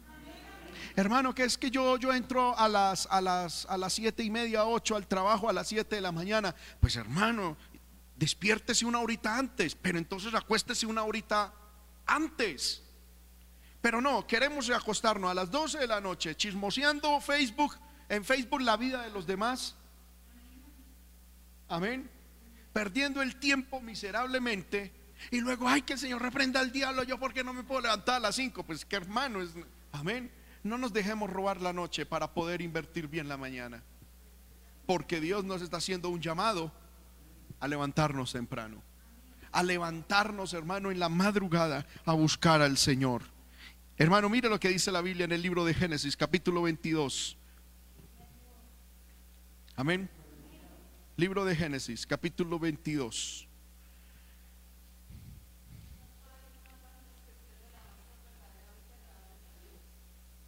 Hermano, 0.95 1.35
que 1.35 1.43
es 1.43 1.57
que 1.57 1.69
yo, 1.69 1.97
yo 1.97 2.13
entro 2.13 2.57
a 2.57 2.67
las, 2.67 3.07
a, 3.11 3.21
las, 3.21 3.65
a 3.67 3.77
las 3.77 3.93
siete 3.93 4.23
y 4.23 4.29
media, 4.29 4.65
ocho 4.65 4.95
al 4.95 5.07
trabajo 5.07 5.49
a 5.49 5.53
las 5.53 5.67
siete 5.67 5.95
de 5.95 6.01
la 6.01 6.11
mañana. 6.11 6.55
Pues 6.79 6.95
hermano, 6.95 7.57
despiértese 8.15 8.85
una 8.85 8.99
horita 8.99 9.37
antes, 9.37 9.75
pero 9.75 9.97
entonces 9.97 10.33
acuéstese 10.33 10.85
una 10.85 11.03
horita 11.03 11.53
antes. 12.05 12.81
Pero 13.81 14.01
no, 14.01 14.25
queremos 14.25 14.69
acostarnos 14.69 15.29
a 15.29 15.33
las 15.33 15.51
12 15.51 15.79
de 15.79 15.87
la 15.87 16.01
noche 16.01 16.35
chismoseando 16.35 17.19
Facebook, 17.21 17.75
en 18.09 18.25
Facebook 18.25 18.61
la 18.61 18.77
vida 18.77 19.03
de 19.03 19.11
los 19.11 19.27
demás. 19.27 19.75
Amén. 21.67 22.09
Perdiendo 22.73 23.21
el 23.21 23.35
tiempo 23.37 23.79
miserablemente. 23.81 24.91
Y 25.31 25.39
luego, 25.39 25.67
ay, 25.67 25.81
que 25.81 25.93
el 25.93 25.99
Señor 25.99 26.21
reprenda 26.21 26.59
al 26.59 26.71
diablo. 26.71 27.03
Yo, 27.03 27.19
¿por 27.19 27.33
qué 27.33 27.43
no 27.43 27.53
me 27.53 27.63
puedo 27.63 27.81
levantar 27.81 28.15
a 28.15 28.19
las 28.19 28.35
5? 28.35 28.63
Pues 28.63 28.85
que 28.85 28.95
hermano 28.95 29.41
es. 29.41 29.51
Amén. 29.91 30.31
No 30.65 30.79
nos 30.79 30.93
dejemos 30.93 31.29
robar 31.29 31.61
la 31.61 31.73
noche 31.73 32.07
para 32.07 32.33
poder 32.33 32.59
invertir 32.59 33.07
bien 33.07 33.27
la 33.27 33.37
mañana. 33.37 33.83
Porque 34.87 35.21
Dios 35.21 35.45
nos 35.45 35.61
está 35.61 35.77
haciendo 35.77 36.09
un 36.09 36.19
llamado 36.19 36.71
a 37.59 37.67
levantarnos 37.67 38.31
temprano. 38.31 38.81
A 39.51 39.61
levantarnos, 39.61 40.55
hermano, 40.55 40.89
en 40.89 40.97
la 40.97 41.07
madrugada 41.07 41.85
a 42.03 42.13
buscar 42.13 42.63
al 42.63 42.77
Señor. 42.77 43.21
Hermano, 43.95 44.27
mire 44.27 44.49
lo 44.49 44.59
que 44.59 44.69
dice 44.69 44.91
la 44.91 45.01
Biblia 45.01 45.25
en 45.25 45.33
el 45.33 45.43
libro 45.43 45.65
de 45.65 45.75
Génesis, 45.75 46.17
capítulo 46.17 46.63
22. 46.63 47.37
Amén. 49.75 50.09
Libro 51.15 51.45
de 51.45 51.55
Génesis, 51.55 52.07
capítulo 52.07 52.57
22. 52.57 53.47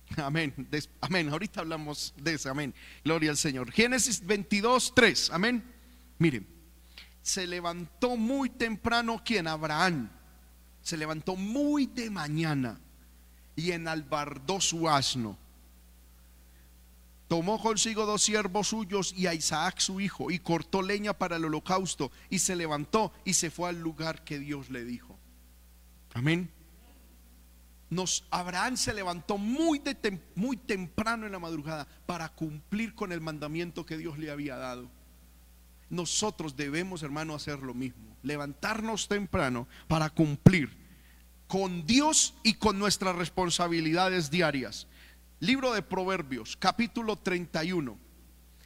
Amén. 0.18 0.54
Amén. 1.02 1.30
Ahorita 1.30 1.62
hablamos 1.62 2.14
de 2.18 2.36
eso. 2.36 2.50
Amén. 2.50 2.74
Gloria 3.04 3.32
al 3.32 3.38
Señor. 3.38 3.72
Génesis 3.72 4.26
22, 4.26 4.94
3. 4.96 5.32
Amén. 5.32 5.64
Miren. 6.18 6.48
Se 7.22 7.46
levantó 7.46 8.16
muy 8.16 8.50
temprano 8.50 9.22
quien 9.24 9.48
Abraham. 9.48 10.10
Se 10.82 10.96
levantó 10.96 11.36
muy 11.36 11.86
de 11.86 12.10
mañana 12.10 12.80
y 13.56 13.72
enalbardó 13.72 14.62
su 14.62 14.88
asno. 14.88 15.38
Tomó 17.28 17.62
consigo 17.62 18.06
dos 18.06 18.24
siervos 18.24 18.70
suyos 18.70 19.14
y 19.18 19.28
a 19.28 19.34
Isaac 19.34 19.80
su 19.80 20.00
hijo 20.00 20.32
y 20.32 20.40
cortó 20.40 20.82
leña 20.82 21.12
para 21.12 21.36
el 21.36 21.44
holocausto 21.44 22.10
y 22.30 22.40
se 22.40 22.56
levantó 22.56 23.12
y 23.26 23.34
se 23.34 23.52
fue 23.52 23.68
al 23.68 23.82
lugar 23.82 24.24
que 24.24 24.40
Dios 24.40 24.70
le 24.70 24.86
dijo. 24.86 25.20
Amén 26.14 26.57
nos, 27.90 28.26
Abraham 28.32 28.76
se 28.76 28.94
levantó 28.94 29.38
muy, 29.38 29.82
muy 30.36 30.58
temprano 30.58 31.26
en 31.26 31.32
la 31.32 31.40
madrugada 31.40 31.88
para 32.06 32.30
cumplir 32.30 32.94
con 32.94 33.12
el 33.12 33.22
mandamiento 33.22 33.86
que 33.86 33.98
Dios 33.98 34.18
le 34.18 34.30
había 34.30 34.58
dado. 34.58 34.90
Nosotros 35.90 36.58
debemos, 36.58 37.02
hermano, 37.04 37.34
hacer 37.34 37.60
lo 37.60 37.74
mismo. 37.74 38.18
Levantarnos 38.24 39.08
temprano 39.08 39.68
para 39.88 40.10
cumplir 40.10 40.76
con 41.48 41.86
Dios 41.86 42.34
y 42.44 42.56
con 42.56 42.78
nuestras 42.78 43.16
responsabilidades 43.16 44.30
diarias. 44.30 44.88
Libro 45.40 45.74
de 45.74 45.82
Proverbios, 45.82 46.58
capítulo 46.58 47.16
31. 47.16 47.98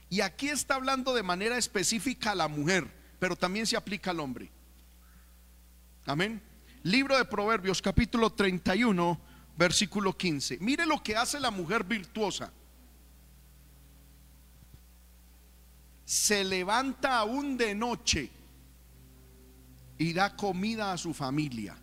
Y 0.10 0.22
aquí 0.22 0.50
está 0.50 0.76
hablando 0.76 1.14
de 1.14 1.22
manera 1.22 1.58
específica 1.58 2.32
a 2.32 2.36
la 2.36 2.48
mujer, 2.48 2.92
pero 3.20 3.36
también 3.36 3.68
se 3.68 3.78
aplica 3.78 4.12
al 4.12 4.20
hombre. 4.20 4.52
Amén. 6.06 6.42
Libro 6.84 7.15
de 7.15 7.26
Proverbios 7.26 7.80
capítulo 7.80 8.32
31, 8.32 9.20
versículo 9.56 10.17
15. 10.17 10.58
Mire 10.62 10.88
lo 10.88 11.04
que 11.04 11.15
hace 11.15 11.39
la 11.39 11.52
mujer 11.52 11.84
virtuosa. 11.84 12.52
Se 16.04 16.44
levanta 16.44 17.20
aún 17.20 17.56
de 17.56 17.76
noche 17.76 18.32
y 20.00 20.13
da 20.13 20.36
comida 20.36 20.91
a 20.91 20.98
su 20.98 21.13
familia 21.13 21.78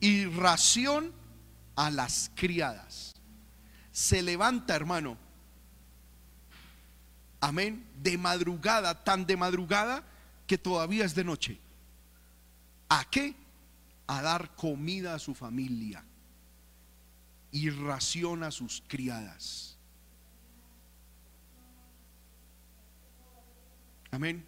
y 0.00 0.24
ración 0.24 1.12
a 1.76 1.88
las 1.88 2.32
criadas. 2.34 3.14
Se 3.92 4.20
levanta, 4.20 4.74
hermano. 4.74 5.16
Amén. 7.40 7.86
De 8.02 8.18
madrugada, 8.18 9.04
tan 9.04 9.26
de 9.26 9.36
madrugada 9.36 10.02
que 10.48 10.58
todavía 10.58 11.04
es 11.04 11.14
de 11.14 11.22
noche. 11.22 11.60
¿A 12.88 13.04
qué? 13.08 13.36
A 14.08 14.22
dar 14.22 14.54
comida 14.56 15.14
a 15.14 15.18
su 15.18 15.34
familia 15.34 16.04
y 17.52 17.70
ración 17.70 18.42
a 18.42 18.50
sus 18.50 18.82
criadas. 18.88 19.78
Amén. 24.10 24.44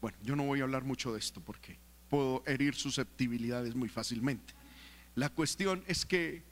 Bueno, 0.00 0.16
yo 0.22 0.36
no 0.36 0.44
voy 0.44 0.60
a 0.60 0.64
hablar 0.64 0.84
mucho 0.84 1.12
de 1.12 1.18
esto 1.18 1.40
porque 1.40 1.78
puedo 2.10 2.42
herir 2.46 2.74
susceptibilidades 2.74 3.74
muy 3.74 3.88
fácilmente. 3.88 4.52
La 5.14 5.30
cuestión 5.30 5.82
es 5.86 6.04
que, 6.04 6.42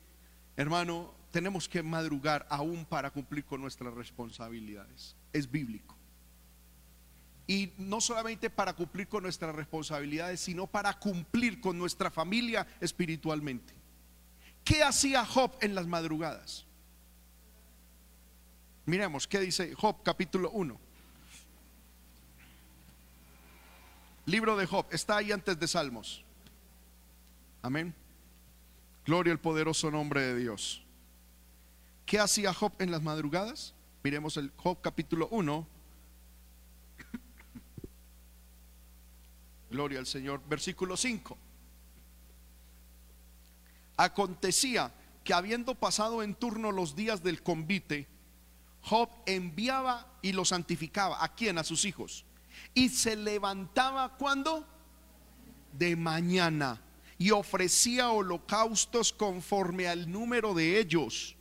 hermano, 0.57 1.13
tenemos 1.31 1.69
que 1.69 1.83
madrugar 1.83 2.47
aún 2.49 2.85
para 2.85 3.11
cumplir 3.11 3.45
con 3.45 3.61
nuestras 3.61 3.93
responsabilidades. 3.93 5.15
Es 5.31 5.49
bíblico. 5.49 5.98
Y 7.49 7.73
no 7.79 7.99
solamente 7.99 8.51
para 8.51 8.73
cumplir 8.73 9.07
con 9.07 9.23
nuestras 9.23 9.55
responsabilidades, 9.55 10.39
sino 10.39 10.67
para 10.67 10.99
cumplir 10.99 11.59
con 11.59 11.79
nuestra 11.79 12.11
familia 12.11 12.67
espiritualmente. 12.79 13.73
¿Qué 14.63 14.83
hacía 14.83 15.25
Job 15.25 15.57
en 15.59 15.73
las 15.73 15.87
madrugadas? 15.87 16.67
Miremos, 18.85 19.27
¿qué 19.27 19.39
dice 19.39 19.73
Job 19.73 20.03
capítulo 20.03 20.51
1? 20.51 20.79
Libro 24.27 24.55
de 24.55 24.67
Job, 24.67 24.85
está 24.91 25.17
ahí 25.17 25.31
antes 25.31 25.59
de 25.59 25.67
Salmos. 25.67 26.23
Amén. 27.63 27.95
Gloria 29.07 29.33
al 29.33 29.39
poderoso 29.39 29.89
nombre 29.89 30.21
de 30.21 30.35
Dios. 30.35 30.83
¿Qué 32.05 32.19
hacía 32.19 32.53
Job 32.53 32.73
en 32.77 32.91
las 32.91 33.01
madrugadas? 33.01 33.73
Miremos 34.03 34.37
el 34.37 34.51
Job 34.55 34.81
capítulo 34.81 35.27
1, 35.31 35.78
Gloria 39.69 39.99
al 39.99 40.07
Señor. 40.07 40.41
Versículo 40.47 40.97
5. 40.97 41.37
Acontecía 43.97 44.91
que 45.23 45.33
habiendo 45.33 45.75
pasado 45.75 46.23
en 46.23 46.33
turno 46.33 46.71
los 46.71 46.95
días 46.95 47.21
del 47.21 47.43
convite, 47.43 48.07
Job 48.81 49.09
enviaba 49.25 50.07
y 50.21 50.31
lo 50.31 50.45
santificaba. 50.45 51.23
¿A 51.23 51.35
quién? 51.35 51.57
A 51.57 51.63
sus 51.63 51.85
hijos. 51.85 52.25
Y 52.73 52.89
se 52.89 53.15
levantaba 53.15 54.17
cuando? 54.17 54.65
De 55.73 55.95
mañana. 55.95 56.81
Y 57.17 57.31
ofrecía 57.31 58.09
holocaustos 58.09 59.11
conforme 59.11 59.87
al 59.87 60.09
número 60.09 60.53
de 60.53 60.79
ellos. 60.79 61.35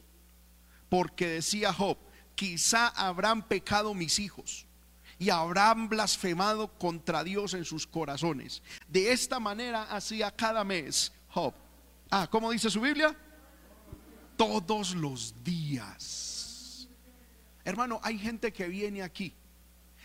Porque 0.88 1.28
decía 1.28 1.72
Job, 1.72 1.96
quizá 2.34 2.88
habrán 2.88 3.46
pecado 3.46 3.94
mis 3.94 4.18
hijos 4.18 4.67
y 5.18 5.30
habrán 5.30 5.88
blasfemado 5.88 6.68
contra 6.78 7.24
Dios 7.24 7.54
en 7.54 7.64
sus 7.64 7.86
corazones. 7.86 8.62
De 8.86 9.12
esta 9.12 9.40
manera 9.40 9.84
hacía 9.84 10.30
cada 10.30 10.64
mes 10.64 11.12
Job. 11.28 11.54
Ah, 12.10 12.28
¿cómo 12.30 12.50
dice 12.50 12.70
su 12.70 12.80
Biblia? 12.80 13.14
Todos 14.36 14.94
los 14.94 15.34
días. 15.42 16.88
Hermano, 17.64 18.00
hay 18.02 18.18
gente 18.18 18.52
que 18.52 18.68
viene 18.68 19.02
aquí 19.02 19.34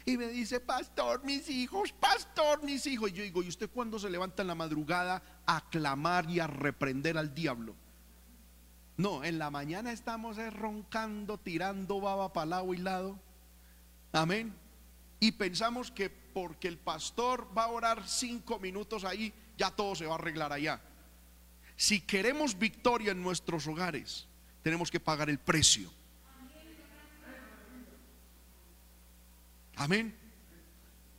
y 0.05 0.17
me 0.17 0.27
dice, 0.27 0.59
pastor, 0.59 1.23
mis 1.23 1.49
hijos, 1.49 1.93
pastor, 1.93 2.61
mis 2.63 2.85
hijos. 2.87 3.11
Y 3.11 3.13
yo 3.13 3.23
digo, 3.23 3.41
¿y 3.41 3.47
usted 3.47 3.69
cuándo 3.69 3.99
se 3.99 4.09
levanta 4.09 4.41
en 4.41 4.49
la 4.49 4.55
madrugada 4.55 5.21
a 5.45 5.69
clamar 5.69 6.29
y 6.29 6.39
a 6.39 6.47
reprender 6.47 7.17
al 7.17 7.33
diablo? 7.33 7.75
No, 8.97 9.23
en 9.23 9.39
la 9.39 9.49
mañana 9.49 9.93
estamos 9.93 10.37
roncando, 10.53 11.37
tirando 11.37 12.01
baba 12.01 12.33
para 12.33 12.47
lado 12.47 12.73
y 12.73 12.77
lado. 12.77 13.19
Amén 14.11 14.62
y 15.23 15.31
pensamos 15.31 15.89
que 15.89 16.09
porque 16.09 16.67
el 16.67 16.77
pastor 16.77 17.47
va 17.57 17.63
a 17.63 17.67
orar 17.67 18.05
cinco 18.05 18.59
minutos 18.59 19.05
ahí, 19.05 19.33
ya 19.57 19.71
todo 19.71 19.95
se 19.95 20.05
va 20.05 20.15
a 20.15 20.17
arreglar 20.17 20.51
allá. 20.51 20.81
Si 21.77 22.01
queremos 22.01 22.59
victoria 22.59 23.13
en 23.13 23.23
nuestros 23.23 23.65
hogares, 23.67 24.27
tenemos 24.61 24.91
que 24.91 24.99
pagar 24.99 25.29
el 25.29 25.39
precio. 25.39 25.89
Amén. 29.77 30.13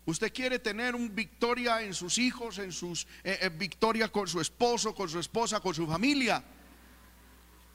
Usted 0.05 0.31
quiere 0.35 0.59
tener 0.59 0.95
un 0.95 1.15
victoria 1.15 1.81
en 1.81 1.95
sus 1.95 2.19
hijos, 2.19 2.59
en 2.59 2.73
sus 2.73 3.07
eh, 3.23 3.39
eh, 3.41 3.49
victoria 3.49 4.13
con 4.13 4.29
su 4.29 4.39
esposo, 4.39 4.95
con 4.95 5.09
su 5.09 5.19
esposa, 5.19 5.61
con 5.61 5.75
su 5.75 5.87
familia. 5.87 6.45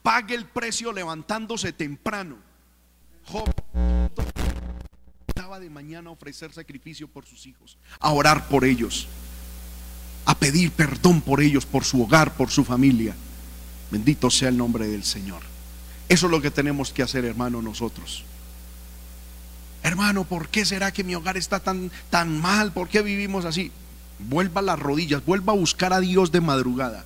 Pague 0.00 0.36
el 0.36 0.46
precio 0.46 0.92
levantándose 0.92 1.72
temprano. 1.72 2.38
De 5.58 5.70
mañana 5.70 6.10
a 6.10 6.12
ofrecer 6.12 6.52
sacrificio 6.52 7.08
por 7.08 7.26
sus 7.26 7.46
hijos, 7.46 7.76
a 7.98 8.12
orar 8.12 8.46
por 8.48 8.64
ellos, 8.64 9.08
a 10.24 10.38
pedir 10.38 10.70
perdón 10.70 11.20
por 11.20 11.40
ellos, 11.40 11.66
por 11.66 11.84
su 11.84 12.02
hogar, 12.02 12.34
por 12.34 12.50
su 12.50 12.64
familia. 12.64 13.16
Bendito 13.90 14.30
sea 14.30 14.50
el 14.50 14.56
nombre 14.56 14.86
del 14.86 15.02
Señor. 15.02 15.42
Eso 16.08 16.26
es 16.26 16.30
lo 16.30 16.40
que 16.40 16.50
tenemos 16.50 16.92
que 16.92 17.02
hacer, 17.02 17.24
hermano, 17.24 17.62
nosotros. 17.62 18.24
Hermano, 19.82 20.24
¿por 20.24 20.48
qué 20.48 20.64
será 20.64 20.92
que 20.92 21.04
mi 21.04 21.14
hogar 21.14 21.36
está 21.36 21.60
tan, 21.60 21.90
tan 22.10 22.38
mal? 22.38 22.72
¿Por 22.72 22.88
qué 22.88 23.02
vivimos 23.02 23.44
así? 23.44 23.72
Vuelva 24.18 24.60
a 24.60 24.64
las 24.64 24.78
rodillas, 24.78 25.24
vuelva 25.24 25.52
a 25.52 25.56
buscar 25.56 25.92
a 25.92 26.00
Dios 26.00 26.30
de 26.30 26.40
madrugada. 26.40 27.04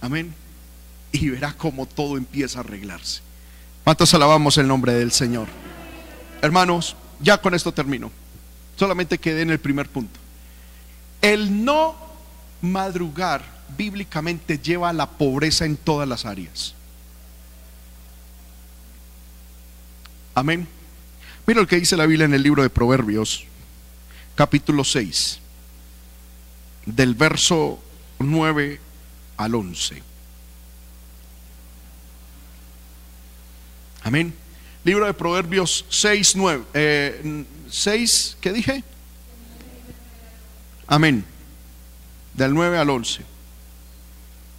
Amén. 0.00 0.34
Y 1.12 1.28
verá 1.30 1.54
cómo 1.56 1.86
todo 1.86 2.16
empieza 2.16 2.58
a 2.58 2.62
arreglarse. 2.62 3.22
¿Cuántos 3.84 4.12
alabamos 4.14 4.58
el 4.58 4.66
nombre 4.66 4.94
del 4.94 5.12
Señor? 5.12 5.46
Hermanos, 6.44 6.94
ya 7.20 7.40
con 7.40 7.54
esto 7.54 7.72
termino. 7.72 8.10
Solamente 8.76 9.16
quedé 9.16 9.40
en 9.40 9.50
el 9.50 9.58
primer 9.58 9.88
punto. 9.88 10.20
El 11.22 11.64
no 11.64 11.96
madrugar 12.60 13.42
bíblicamente 13.78 14.58
lleva 14.58 14.90
a 14.90 14.92
la 14.92 15.08
pobreza 15.08 15.64
en 15.64 15.78
todas 15.78 16.06
las 16.06 16.26
áreas. 16.26 16.74
Amén. 20.34 20.68
Mira 21.46 21.62
lo 21.62 21.66
que 21.66 21.76
dice 21.76 21.96
la 21.96 22.04
Biblia 22.04 22.26
en 22.26 22.34
el 22.34 22.42
libro 22.42 22.62
de 22.62 22.68
Proverbios, 22.68 23.46
capítulo 24.34 24.84
6, 24.84 25.38
del 26.84 27.14
verso 27.14 27.82
9 28.18 28.80
al 29.38 29.54
11. 29.54 30.02
Amén. 34.02 34.43
Libro 34.84 35.06
de 35.06 35.14
Proverbios 35.14 35.86
6, 35.88 36.36
9. 36.36 37.46
6, 37.70 38.36
¿qué 38.40 38.52
dije? 38.52 38.84
Amén. 40.86 41.24
Del 42.34 42.52
9 42.52 42.78
al 42.78 42.90
11. 42.90 43.22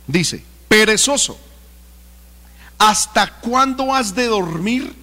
Dice, 0.07 0.43
perezoso, 0.67 1.39
¿hasta 2.80 3.39
cuándo 3.39 3.93
has 3.93 4.15
de 4.15 4.26
dormir? 4.26 4.95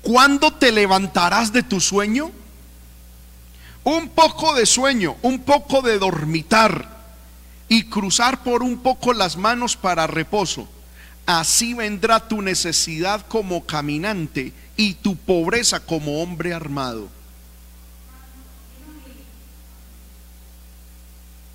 ¿Cuándo 0.00 0.52
te 0.52 0.72
levantarás 0.72 1.52
de 1.52 1.62
tu 1.62 1.80
sueño? 1.80 2.30
Un 3.84 4.08
poco 4.08 4.54
de 4.54 4.64
sueño, 4.64 5.16
un 5.20 5.40
poco 5.40 5.82
de 5.82 5.98
dormitar 5.98 6.94
y 7.68 7.84
cruzar 7.90 8.42
por 8.42 8.62
un 8.62 8.78
poco 8.78 9.12
las 9.12 9.36
manos 9.36 9.76
para 9.76 10.06
reposo. 10.06 10.66
Así 11.26 11.74
vendrá 11.74 12.28
tu 12.28 12.42
necesidad 12.42 13.26
como 13.26 13.64
caminante 13.64 14.52
y 14.76 14.94
tu 14.94 15.16
pobreza 15.16 15.80
como 15.80 16.22
hombre 16.22 16.52
armado. 16.52 17.08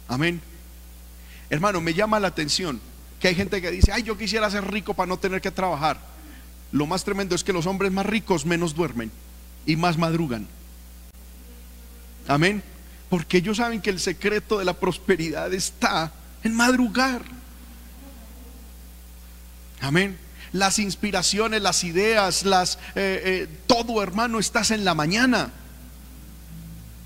Amén. 0.08 0.42
Hermano, 1.50 1.82
me 1.82 1.94
llama 1.94 2.20
la 2.20 2.28
atención 2.30 2.82
que 3.20 3.28
hay 3.28 3.36
gente 3.36 3.62
que 3.62 3.72
dice, 3.72 3.92
ay, 3.92 4.04
yo 4.04 4.18
quisiera 4.18 4.50
ser 4.50 4.70
rico 4.72 4.94
para 4.94 5.08
no 5.08 5.20
tener 5.20 5.42
que 5.42 5.52
trabajar. 5.52 6.00
Lo 6.72 6.86
más 6.86 7.04
tremendo 7.04 7.36
es 7.36 7.44
que 7.44 7.54
los 7.54 7.66
hombres 7.66 7.92
más 7.92 8.06
ricos 8.06 8.46
menos 8.46 8.76
duermen 8.76 9.12
y 9.66 9.76
más 9.76 9.98
madrugan. 9.98 10.48
Amén. 12.28 12.64
Porque 13.10 13.38
ellos 13.38 13.58
saben 13.58 13.82
que 13.82 13.90
el 13.90 14.00
secreto 14.00 14.60
de 14.60 14.66
la 14.66 14.74
prosperidad 14.74 15.54
está 15.54 16.12
en 16.44 16.56
madrugar. 16.56 17.24
Amén. 19.82 20.18
Las 20.52 20.80
inspiraciones, 20.80 21.62
las 21.62 21.84
ideas, 21.84 22.44
las 22.44 22.76
eh, 22.96 23.22
eh, 23.24 23.48
todo 23.68 24.02
hermano 24.02 24.40
estás 24.40 24.72
en 24.72 24.84
la 24.84 24.96
mañana. 24.96 25.52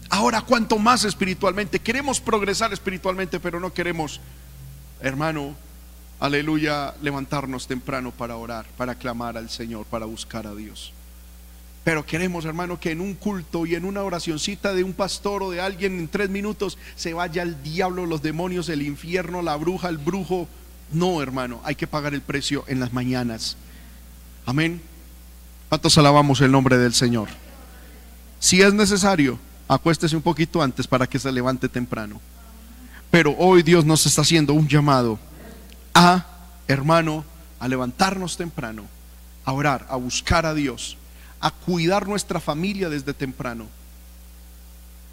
Ahora, 0.10 0.42
cuanto 0.42 0.78
más 0.78 1.04
espiritualmente 1.04 1.80
queremos 1.80 2.22
progresar 2.22 2.72
espiritualmente, 2.72 3.40
pero 3.40 3.60
no 3.60 3.74
queremos, 3.74 4.22
hermano, 5.02 5.56
aleluya, 6.20 6.94
levantarnos 7.02 7.68
temprano 7.68 8.12
para 8.12 8.38
orar, 8.38 8.66
para 8.78 8.96
clamar 8.96 9.38
al 9.38 9.50
Señor, 9.50 9.86
para 9.86 10.06
buscar 10.06 10.48
a 10.48 10.56
Dios. 10.56 10.94
Pero 11.84 12.06
queremos, 12.06 12.46
hermano, 12.46 12.80
que 12.80 12.92
en 12.92 13.02
un 13.02 13.14
culto 13.14 13.66
y 13.66 13.76
en 13.76 13.84
una 13.84 14.04
oracioncita 14.04 14.74
de 14.74 14.86
un 14.86 14.94
pastor 14.94 15.44
o 15.44 15.52
de 15.52 15.60
alguien 15.60 16.00
en 16.00 16.08
tres 16.08 16.30
minutos 16.30 16.78
se 16.96 17.14
vaya 17.14 17.44
el 17.44 17.62
diablo, 17.62 18.06
los 18.06 18.22
demonios, 18.22 18.70
el 18.70 18.84
infierno, 18.84 19.42
la 19.42 19.58
bruja, 19.58 19.90
el 19.90 19.98
brujo. 19.98 20.48
No, 20.92 21.22
hermano, 21.22 21.62
hay 21.64 21.76
que 21.76 21.88
pagar 21.88 22.14
el 22.14 22.22
precio 22.22 22.64
en 22.68 22.80
las 22.80 22.94
mañanas. 22.94 23.58
Amén. 24.46 24.82
¿Cuántos 25.70 25.98
alabamos 25.98 26.42
el 26.42 26.52
nombre 26.52 26.78
del 26.78 26.94
Señor? 26.94 27.30
Si 28.40 28.62
es 28.62 28.74
necesario, 28.74 29.40
acuéstese 29.68 30.16
un 30.16 30.22
poquito 30.22 30.62
antes 30.62 30.86
para 30.86 31.08
que 31.08 31.18
se 31.18 31.32
levante 31.32 31.70
temprano. 31.70 32.22
Pero 33.10 33.36
hoy 33.38 33.64
Dios 33.64 33.86
nos 33.86 34.06
está 34.06 34.22
haciendo 34.22 34.54
un 34.54 34.68
llamado 34.68 35.20
a, 35.94 36.26
hermano, 36.68 37.26
a 37.60 37.68
levantarnos 37.68 38.38
temprano, 38.38 38.86
a 39.46 39.54
orar, 39.54 39.86
a 39.90 39.96
buscar 39.96 40.46
a 40.46 40.54
Dios, 40.54 40.98
a 41.40 41.52
cuidar 41.52 42.08
nuestra 42.08 42.40
familia 42.40 42.90
desde 42.90 43.14
temprano, 43.14 43.68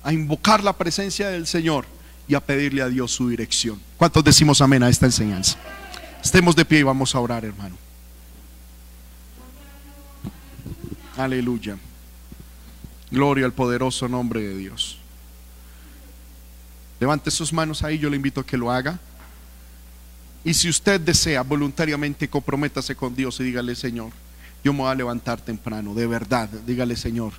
a 0.02 0.12
invocar 0.12 0.64
la 0.64 0.72
presencia 0.72 1.28
del 1.28 1.46
Señor 1.46 1.86
y 2.30 2.36
a 2.36 2.40
pedirle 2.40 2.80
a 2.80 2.88
Dios 2.88 3.10
su 3.10 3.28
dirección. 3.28 3.80
¿Cuántos 3.96 4.22
decimos 4.22 4.60
amén 4.60 4.84
a 4.84 4.88
esta 4.88 5.04
enseñanza? 5.04 5.58
Estemos 6.22 6.54
de 6.54 6.64
pie 6.64 6.78
y 6.78 6.82
vamos 6.84 7.12
a 7.12 7.18
orar, 7.18 7.44
hermano. 7.44 7.76
Aleluya. 11.16 11.76
Gloria 13.10 13.46
al 13.46 13.52
poderoso 13.52 14.06
nombre 14.06 14.42
de 14.42 14.56
Dios. 14.56 14.98
Levante 17.00 17.32
sus 17.32 17.52
manos 17.52 17.82
ahí, 17.82 17.98
yo 17.98 18.08
le 18.08 18.14
invito 18.14 18.42
a 18.42 18.46
que 18.46 18.56
lo 18.56 18.70
haga. 18.70 19.00
Y 20.44 20.54
si 20.54 20.68
usted 20.68 21.00
desea 21.00 21.42
voluntariamente, 21.42 22.30
comprométase 22.30 22.94
con 22.94 23.12
Dios 23.16 23.40
y 23.40 23.42
dígale, 23.42 23.74
Señor, 23.74 24.12
yo 24.62 24.72
me 24.72 24.82
voy 24.82 24.92
a 24.92 24.94
levantar 24.94 25.40
temprano, 25.40 25.94
de 25.94 26.06
verdad, 26.06 26.48
dígale, 26.64 26.94
Señor. 26.94 27.32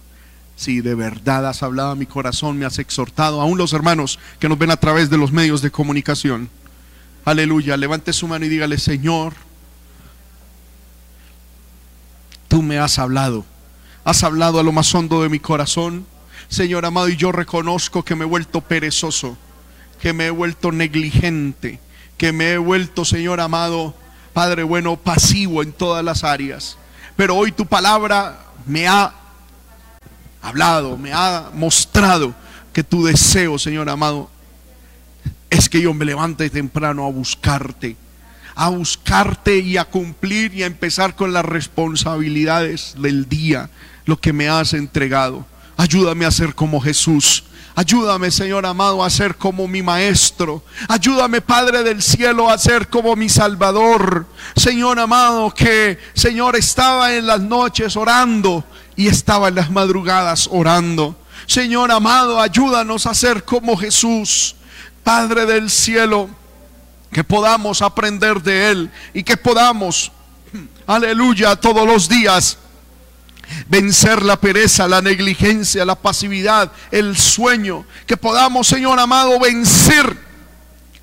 Si 0.56 0.82
de 0.82 0.96
verdad 0.96 1.48
has 1.48 1.64
hablado 1.64 1.92
a 1.92 1.96
mi 1.96 2.06
corazón, 2.06 2.58
me 2.58 2.66
has 2.66 2.78
exhortado, 2.80 3.42
aún 3.42 3.58
los 3.58 3.74
hermanos 3.74 4.20
que 4.40 4.48
nos 4.48 4.58
ven 4.60 4.72
a 4.72 4.78
través 4.78 5.10
de 5.10 5.18
los 5.18 5.32
medios 5.32 5.62
de 5.62 5.72
comunicación. 5.72 6.50
Aleluya, 7.26 7.78
levante 7.78 8.14
su 8.14 8.28
mano 8.28 8.46
y 8.46 8.50
dígale, 8.50 8.78
Señor, 8.78 9.34
tú 12.48 12.62
me 12.62 12.80
has 12.80 13.00
hablado, 13.00 13.46
has 14.04 14.24
hablado 14.24 14.60
a 14.60 14.64
lo 14.64 14.72
más 14.72 14.94
hondo 14.94 15.22
de 15.24 15.30
mi 15.30 15.40
corazón. 15.40 16.06
Señor 16.48 16.86
amado, 16.86 17.08
y 17.10 17.16
yo 17.16 17.32
reconozco 17.32 18.04
que 18.04 18.16
me 18.16 18.26
he 18.26 18.28
vuelto 18.28 18.62
perezoso, 18.62 19.38
que 20.02 20.14
me 20.14 20.28
he 20.28 20.32
vuelto 20.32 20.72
negligente, 20.72 21.80
que 22.18 22.34
me 22.34 22.52
he 22.52 22.58
vuelto, 22.58 23.06
Señor 23.06 23.40
amado, 23.40 23.96
Padre 24.34 24.64
bueno, 24.64 24.98
pasivo 24.98 25.62
en 25.62 25.74
todas 25.74 26.04
las 26.04 26.24
áreas. 26.24 26.78
Pero 27.16 27.36
hoy 27.36 27.52
tu 27.52 27.66
palabra 27.66 28.46
me 28.66 28.88
ha 28.88 29.14
hablado, 30.42 30.98
me 30.98 31.14
ha 31.14 31.50
mostrado 31.54 32.34
que 32.74 32.84
tu 32.84 33.04
deseo, 33.06 33.60
Señor 33.60 33.90
amado, 33.90 34.30
es 35.50 35.70
que 35.70 35.82
yo 35.82 35.94
me 35.94 36.06
levante 36.06 36.50
temprano 36.50 37.06
a 37.06 37.12
buscarte, 37.12 37.96
a 38.56 38.70
buscarte 38.70 39.60
y 39.60 39.78
a 39.78 39.86
cumplir 39.86 40.54
y 40.54 40.64
a 40.64 40.68
empezar 40.68 41.16
con 41.16 41.34
las 41.34 41.46
responsabilidades 41.46 42.96
del 42.98 43.28
día, 43.28 43.70
lo 44.06 44.20
que 44.20 44.34
me 44.34 44.50
has 44.50 44.74
entregado. 44.74 45.46
Ayúdame 45.78 46.26
a 46.26 46.32
ser 46.32 46.56
como 46.56 46.80
Jesús. 46.80 47.44
Ayúdame, 47.74 48.32
Señor 48.32 48.66
amado, 48.66 49.04
a 49.04 49.10
ser 49.10 49.36
como 49.36 49.68
mi 49.68 49.82
Maestro. 49.82 50.64
Ayúdame, 50.90 51.42
Padre 51.42 51.84
del 51.84 52.02
cielo, 52.02 52.50
a 52.50 52.58
ser 52.58 52.90
como 52.90 53.16
mi 53.16 53.30
Salvador. 53.30 54.28
Señor 54.56 55.00
amado, 55.00 55.54
que, 55.54 55.98
Señor, 56.14 56.56
estaba 56.58 57.14
en 57.14 57.26
las 57.26 57.40
noches 57.42 57.96
orando 57.96 58.66
y 58.96 59.08
estaba 59.08 59.48
en 59.48 59.56
las 59.56 59.72
madrugadas 59.72 60.48
orando. 60.52 61.16
Señor 61.48 61.92
amado, 61.92 62.40
ayúdanos 62.40 63.06
a 63.06 63.14
ser 63.14 63.44
como 63.44 63.78
Jesús. 63.78 64.56
Padre 65.04 65.46
del 65.46 65.70
cielo, 65.70 66.30
que 67.12 67.24
podamos 67.24 67.82
aprender 67.82 68.42
de 68.42 68.70
Él 68.70 68.92
y 69.14 69.24
que 69.24 69.36
podamos, 69.36 70.12
aleluya, 70.88 71.56
todos 71.56 71.88
los 71.88 72.08
días 72.08 72.58
vencer 73.68 74.24
la 74.24 74.40
pereza, 74.40 74.88
la 74.88 75.02
negligencia, 75.02 75.84
la 75.86 75.96
pasividad, 75.96 76.72
el 76.92 77.18
sueño, 77.18 77.86
que 78.06 78.18
podamos, 78.18 78.68
Señor 78.68 79.00
amado, 79.00 79.40
vencer 79.40 80.31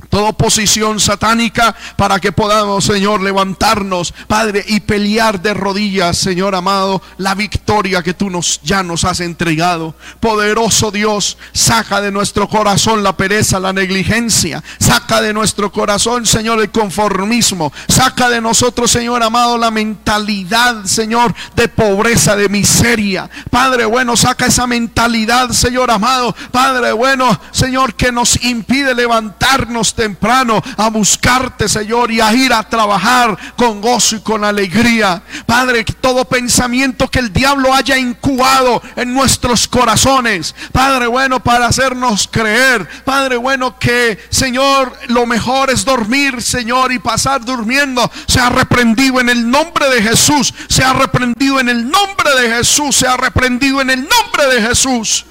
toda 0.08 0.30
oposición 0.30 1.00
satánica 1.00 1.74
para 1.96 2.18
que 2.20 2.32
podamos, 2.32 2.84
Señor, 2.84 3.22
levantarnos, 3.22 4.14
Padre, 4.26 4.64
y 4.66 4.80
pelear 4.80 5.40
de 5.40 5.54
rodillas, 5.54 6.18
Señor 6.18 6.54
amado, 6.54 7.02
la 7.18 7.34
victoria 7.34 8.02
que 8.02 8.14
tú 8.14 8.30
nos 8.30 8.60
ya 8.62 8.82
nos 8.82 9.04
has 9.04 9.20
entregado. 9.20 9.94
Poderoso 10.20 10.90
Dios, 10.90 11.38
saca 11.52 12.00
de 12.00 12.10
nuestro 12.10 12.48
corazón 12.48 13.02
la 13.02 13.16
pereza, 13.16 13.60
la 13.60 13.72
negligencia, 13.72 14.62
saca 14.78 15.20
de 15.20 15.32
nuestro 15.32 15.72
corazón, 15.72 16.26
Señor, 16.26 16.60
el 16.60 16.70
conformismo, 16.70 17.72
saca 17.88 18.28
de 18.28 18.40
nosotros, 18.40 18.90
Señor 18.90 19.22
amado, 19.22 19.58
la 19.58 19.70
mentalidad, 19.70 20.84
Señor, 20.84 21.34
de 21.54 21.68
pobreza, 21.68 22.36
de 22.36 22.48
miseria. 22.48 23.28
Padre 23.50 23.84
bueno, 23.84 24.16
saca 24.16 24.46
esa 24.46 24.66
mentalidad, 24.66 25.50
Señor 25.50 25.90
amado, 25.90 26.34
Padre 26.50 26.92
bueno, 26.92 27.38
Señor, 27.50 27.94
que 27.94 28.12
nos 28.12 28.42
impide 28.44 28.94
levantarnos 28.94 29.94
temprano 29.98 30.62
a 30.76 30.88
buscarte, 30.90 31.68
Señor, 31.68 32.12
y 32.12 32.20
a 32.20 32.32
ir 32.32 32.52
a 32.52 32.62
trabajar 32.62 33.36
con 33.56 33.80
gozo 33.80 34.14
y 34.14 34.20
con 34.20 34.44
alegría. 34.44 35.20
Padre, 35.44 35.84
todo 36.00 36.24
pensamiento 36.24 37.08
que 37.08 37.18
el 37.18 37.32
diablo 37.32 37.74
haya 37.74 37.98
incubado 37.98 38.80
en 38.94 39.12
nuestros 39.12 39.66
corazones, 39.66 40.54
Padre 40.70 41.08
bueno, 41.08 41.40
para 41.40 41.66
hacernos 41.66 42.28
creer, 42.30 42.88
Padre 43.04 43.36
bueno, 43.36 43.76
que 43.76 44.18
Señor, 44.30 44.96
lo 45.08 45.26
mejor 45.26 45.70
es 45.70 45.84
dormir, 45.84 46.40
Señor, 46.42 46.92
y 46.92 47.00
pasar 47.00 47.44
durmiendo, 47.44 48.08
sea 48.28 48.50
reprendido 48.50 49.18
en 49.18 49.28
el 49.28 49.50
nombre 49.50 49.88
de 49.90 50.00
Jesús, 50.00 50.54
sea 50.68 50.92
reprendido 50.92 51.58
en 51.58 51.68
el 51.68 51.90
nombre 51.90 52.40
de 52.40 52.54
Jesús, 52.54 52.94
sea 52.94 53.16
reprendido 53.16 53.80
en 53.80 53.90
el 53.90 54.02
nombre 54.02 54.46
de 54.54 54.62
Jesús. 54.62 55.24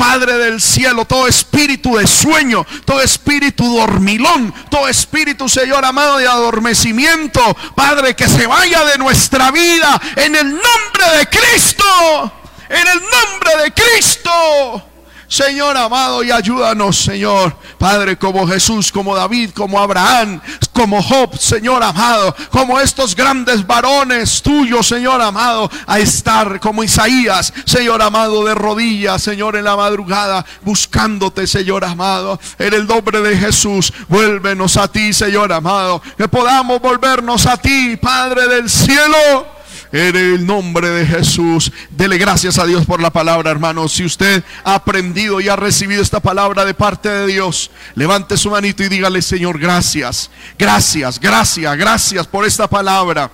Padre 0.00 0.38
del 0.38 0.62
cielo, 0.62 1.04
todo 1.04 1.26
espíritu 1.26 1.98
de 1.98 2.06
sueño, 2.06 2.66
todo 2.86 3.02
espíritu 3.02 3.76
dormilón, 3.76 4.50
todo 4.70 4.88
espíritu, 4.88 5.46
Señor 5.46 5.84
amado, 5.84 6.16
de 6.16 6.26
adormecimiento, 6.26 7.54
Padre, 7.74 8.16
que 8.16 8.26
se 8.26 8.46
vaya 8.46 8.82
de 8.86 8.96
nuestra 8.96 9.50
vida 9.50 10.00
en 10.16 10.36
el 10.36 10.52
nombre 10.52 11.18
de 11.18 11.26
Cristo, 11.28 12.32
en 12.70 12.88
el 12.88 12.98
nombre 12.98 13.62
de 13.62 13.74
Cristo. 13.74 14.89
Señor 15.30 15.76
amado, 15.76 16.24
y 16.24 16.32
ayúdanos, 16.32 16.98
Señor. 16.98 17.56
Padre, 17.78 18.18
como 18.18 18.48
Jesús, 18.48 18.90
como 18.90 19.14
David, 19.14 19.50
como 19.50 19.78
Abraham, 19.78 20.40
como 20.72 21.00
Job, 21.00 21.38
Señor 21.38 21.84
amado, 21.84 22.34
como 22.50 22.80
estos 22.80 23.14
grandes 23.14 23.64
varones 23.64 24.42
tuyos, 24.42 24.88
Señor 24.88 25.22
amado, 25.22 25.70
a 25.86 26.00
estar 26.00 26.58
como 26.58 26.82
Isaías, 26.82 27.52
Señor 27.64 28.02
amado, 28.02 28.44
de 28.44 28.56
rodillas, 28.56 29.22
Señor, 29.22 29.54
en 29.54 29.62
la 29.62 29.76
madrugada, 29.76 30.44
buscándote, 30.62 31.46
Señor 31.46 31.84
amado. 31.84 32.40
En 32.58 32.74
el 32.74 32.88
nombre 32.88 33.20
de 33.20 33.36
Jesús, 33.36 33.92
vuélvenos 34.08 34.76
a 34.76 34.88
ti, 34.88 35.12
Señor 35.12 35.52
amado. 35.52 36.02
Que 36.18 36.26
podamos 36.26 36.80
volvernos 36.80 37.46
a 37.46 37.56
ti, 37.56 37.96
Padre 37.96 38.48
del 38.48 38.68
cielo. 38.68 39.59
En 39.92 40.14
el 40.14 40.46
nombre 40.46 40.88
de 40.88 41.04
Jesús, 41.04 41.72
dele 41.90 42.16
gracias 42.16 42.58
a 42.60 42.66
Dios 42.66 42.86
por 42.86 43.00
la 43.00 43.10
palabra, 43.10 43.50
hermano. 43.50 43.88
Si 43.88 44.04
usted 44.04 44.44
ha 44.62 44.74
aprendido 44.74 45.40
y 45.40 45.48
ha 45.48 45.56
recibido 45.56 46.00
esta 46.00 46.20
palabra 46.20 46.64
de 46.64 46.74
parte 46.74 47.08
de 47.08 47.26
Dios, 47.26 47.72
levante 47.96 48.36
su 48.36 48.50
manito 48.50 48.84
y 48.84 48.88
dígale, 48.88 49.20
Señor, 49.20 49.58
gracias, 49.58 50.30
gracias, 50.56 51.18
gracias, 51.18 51.76
gracias 51.76 52.26
por 52.28 52.44
esta 52.44 52.68
palabra. 52.68 53.32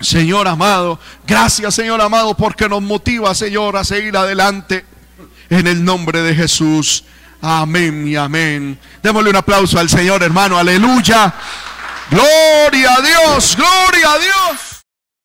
Señor 0.00 0.48
amado, 0.48 0.98
gracias, 1.24 1.76
Señor 1.76 2.00
amado, 2.00 2.36
porque 2.36 2.68
nos 2.68 2.82
motiva, 2.82 3.32
Señor, 3.34 3.76
a 3.76 3.84
seguir 3.84 4.16
adelante. 4.16 4.84
En 5.48 5.68
el 5.68 5.84
nombre 5.84 6.22
de 6.22 6.34
Jesús. 6.34 7.04
Amén 7.40 8.08
y 8.08 8.16
amén. 8.16 8.76
Démosle 9.00 9.30
un 9.30 9.36
aplauso 9.36 9.78
al 9.78 9.88
Señor, 9.88 10.24
hermano. 10.24 10.58
Aleluya. 10.58 11.32
Gloria 12.10 12.94
a 12.94 13.00
Dios, 13.00 13.56
gloria 13.56 14.12
a 14.12 14.18
Dios. 14.18 14.65